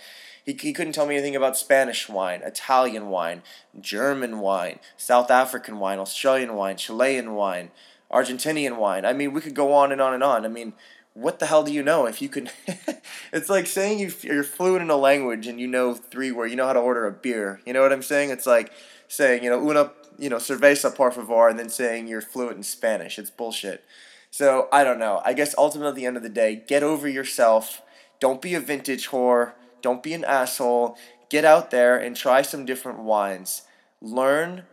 He, 0.46 0.54
he 0.54 0.74
couldn't 0.74 0.94
tell 0.94 1.06
me 1.06 1.16
anything 1.16 1.36
about 1.36 1.58
Spanish 1.58 2.10
wine, 2.10 2.42
Italian 2.44 3.10
wine, 3.10 3.44
German 3.80 4.40
wine, 4.40 4.80
South 4.98 5.30
African 5.30 5.80
wine, 5.80 6.00
Australian 6.00 6.56
wine, 6.56 6.78
Chilean 6.78 7.34
wine, 7.34 7.72
Argentinian 8.12 8.78
wine. 8.78 9.06
I 9.06 9.14
mean, 9.14 9.34
we 9.34 9.42
could 9.42 9.56
go 9.56 9.74
on 9.74 9.92
and 9.92 10.02
on 10.02 10.14
and 10.14 10.24
on. 10.24 10.46
I 10.46 10.50
mean, 10.50 10.74
what 11.14 11.40
the 11.40 11.46
hell 11.46 11.64
do 11.64 11.74
you 11.74 11.84
know 11.84 12.06
if 12.06 12.22
you 12.22 12.30
can 12.30 12.50
it's 13.34 13.50
like 13.50 13.68
saying 13.68 14.00
you, 14.00 14.12
you're 14.22 14.44
fluent 14.44 14.82
in 14.82 14.90
a 14.90 14.96
language 14.96 15.46
and 15.46 15.60
you 15.60 15.68
know 15.68 15.94
three 15.94 16.32
words 16.32 16.52
you 16.52 16.58
know 16.58 16.66
how 16.66 16.74
to 16.74 16.80
order 16.80 17.06
a 17.06 17.12
beer. 17.12 17.62
You 17.66 17.74
know 17.74 17.82
what 17.82 17.92
i'm 17.92 18.02
saying? 18.02 18.30
It's 18.30 18.46
like 18.46 18.72
saying 19.08 19.44
you 19.44 19.50
know 19.50 19.60
una 19.70 19.92
you 20.18 20.30
know 20.30 20.38
cerveza 20.38 20.94
por 20.94 21.12
favor 21.12 21.50
and 21.50 21.60
then 21.60 21.70
saying 21.70 22.08
you're 22.08 22.22
fluent 22.22 22.58
in 22.58 22.64
spanish. 22.64 23.20
It's 23.20 23.30
bullshit. 23.30 23.84
So 24.30 24.70
i 24.72 24.84
don't 24.84 25.00
know. 25.00 25.22
I 25.26 25.34
guess 25.34 25.54
ultimately 25.58 25.90
at 25.90 25.96
the 25.96 26.06
end 26.06 26.18
of 26.18 26.24
the 26.24 26.30
day 26.30 26.64
get 26.68 26.84
over 26.84 27.08
yourself. 27.08 27.82
Don't 28.20 28.42
be 28.42 28.54
a 28.54 28.60
vintage 28.60 29.10
whore 29.10 29.54
don't 29.82 30.04
be 30.04 30.14
an 30.14 30.24
asshole 30.26 30.98
get 31.30 31.46
out 31.46 31.72
there 31.72 31.98
and 31.98 32.16
try 32.16 32.42
some 32.42 32.66
different 32.66 33.00
wines 33.00 33.64
learn 34.02 34.64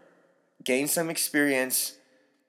gain 0.64 0.86
some 0.86 1.10
experience 1.10 1.98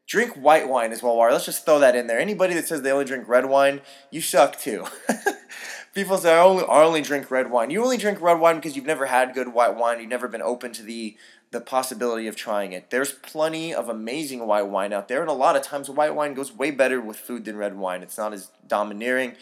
Drink 0.09 0.33
white 0.33 0.67
wine 0.67 0.91
as 0.91 1.03
well, 1.03 1.15
Wari. 1.15 1.33
Let's 1.33 1.45
just 1.45 1.65
throw 1.65 1.77
that 1.79 1.95
in 1.95 2.07
there. 2.07 2.19
Anybody 2.19 2.55
that 2.55 2.67
says 2.67 2.81
they 2.81 2.91
only 2.91 3.05
drink 3.05 3.27
red 3.27 3.45
wine, 3.45 3.81
you 4.09 4.21
suck 4.21 4.59
too. 4.59 4.85
People 5.93 6.17
say 6.17 6.33
I 6.33 6.39
only, 6.39 6.63
I 6.63 6.81
only 6.81 7.03
drink 7.03 7.29
red 7.29 7.51
wine. 7.51 7.69
You 7.69 7.83
only 7.83 7.97
drink 7.97 8.19
red 8.19 8.39
wine 8.39 8.55
because 8.55 8.75
you've 8.75 8.87
never 8.87 9.05
had 9.05 9.35
good 9.35 9.53
white 9.53 9.75
wine. 9.75 9.99
You've 9.99 10.09
never 10.09 10.27
been 10.27 10.41
open 10.41 10.73
to 10.73 10.83
the 10.83 11.15
the 11.51 11.61
possibility 11.61 12.27
of 12.27 12.35
trying 12.35 12.73
it. 12.73 12.89
There's 12.89 13.11
plenty 13.11 13.71
of 13.71 13.87
amazing 13.87 14.47
white 14.47 14.67
wine 14.67 14.93
out 14.93 15.09
there, 15.09 15.21
and 15.21 15.29
a 15.29 15.33
lot 15.33 15.55
of 15.55 15.61
times 15.61 15.91
white 15.91 16.15
wine 16.15 16.33
goes 16.33 16.51
way 16.51 16.71
better 16.71 16.99
with 16.99 17.17
food 17.17 17.45
than 17.45 17.55
red 17.55 17.77
wine. 17.77 18.01
It's 18.01 18.17
not 18.17 18.33
as 18.33 18.49
domineering. 18.67 19.35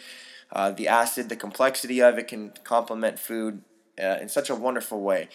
Uh, 0.52 0.70
the 0.70 0.88
acid, 0.88 1.28
the 1.28 1.36
complexity 1.36 2.00
of 2.00 2.18
it 2.18 2.28
can 2.28 2.52
complement 2.64 3.18
food 3.18 3.62
uh, 4.02 4.16
in 4.20 4.28
such 4.28 4.48
a 4.48 4.54
wonderful 4.54 5.00
way. 5.00 5.28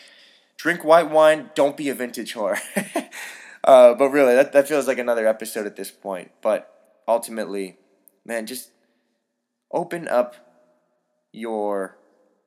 Drink 0.58 0.84
white 0.84 1.10
wine. 1.10 1.52
Don't 1.56 1.78
be 1.78 1.90
a 1.90 1.96
vintage 1.96 2.34
whore. 2.34 2.60
Uh, 3.64 3.94
but 3.94 4.10
really, 4.10 4.36
that, 4.36 4.52
that 4.52 4.68
feels 4.68 4.88
like 4.88 4.98
another 4.98 5.28
episode 5.28 5.66
at 5.66 5.76
this 5.76 5.92
point. 5.92 6.32
But 6.42 7.02
ultimately, 7.08 7.78
man, 8.26 8.46
just 8.46 8.72
open 9.72 10.08
up 10.08 10.36
your 11.32 11.98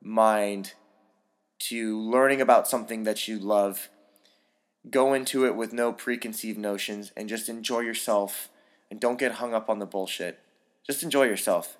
mind 0.02 0.74
to 1.58 1.98
learning 1.98 2.40
about 2.40 2.68
something 2.68 3.04
that 3.04 3.26
you 3.26 3.38
love. 3.38 3.88
Go 4.90 5.14
into 5.14 5.46
it 5.46 5.56
with 5.56 5.72
no 5.72 5.92
preconceived 5.92 6.58
notions 6.58 7.12
and 7.16 7.28
just 7.28 7.48
enjoy 7.48 7.80
yourself 7.80 8.50
and 8.90 9.00
don't 9.00 9.18
get 9.18 9.32
hung 9.32 9.54
up 9.54 9.68
on 9.70 9.78
the 9.78 9.86
bullshit. 9.86 10.38
Just 10.86 11.02
enjoy 11.02 11.24
yourself. 11.24 11.76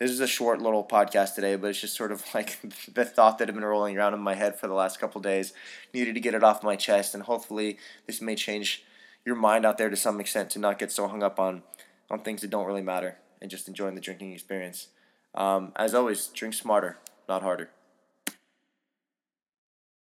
This 0.00 0.12
is 0.12 0.20
a 0.20 0.26
short 0.26 0.62
little 0.62 0.82
podcast 0.82 1.34
today, 1.34 1.56
but 1.56 1.68
it's 1.68 1.82
just 1.82 1.94
sort 1.94 2.10
of 2.10 2.24
like 2.34 2.58
the 2.92 3.04
thought 3.04 3.36
that 3.36 3.48
had 3.48 3.54
been 3.54 3.64
rolling 3.64 3.98
around 3.98 4.14
in 4.14 4.20
my 4.20 4.34
head 4.34 4.58
for 4.58 4.66
the 4.66 4.72
last 4.72 4.98
couple 4.98 5.20
days. 5.20 5.52
Needed 5.92 6.14
to 6.14 6.20
get 6.20 6.34
it 6.34 6.42
off 6.42 6.62
my 6.62 6.74
chest, 6.74 7.14
and 7.14 7.22
hopefully, 7.24 7.76
this 8.06 8.22
may 8.22 8.34
change 8.34 8.82
your 9.26 9.36
mind 9.36 9.66
out 9.66 9.76
there 9.76 9.90
to 9.90 9.96
some 9.96 10.18
extent 10.18 10.48
to 10.50 10.58
not 10.58 10.78
get 10.78 10.90
so 10.90 11.06
hung 11.06 11.22
up 11.22 11.38
on 11.38 11.62
on 12.10 12.20
things 12.20 12.40
that 12.40 12.48
don't 12.48 12.66
really 12.66 12.82
matter 12.82 13.18
and 13.42 13.50
just 13.50 13.68
enjoying 13.68 13.94
the 13.94 14.00
drinking 14.00 14.32
experience. 14.32 14.88
Um, 15.34 15.72
as 15.76 15.94
always, 15.94 16.28
drink 16.28 16.54
smarter, 16.54 16.96
not 17.28 17.42
harder. 17.42 17.68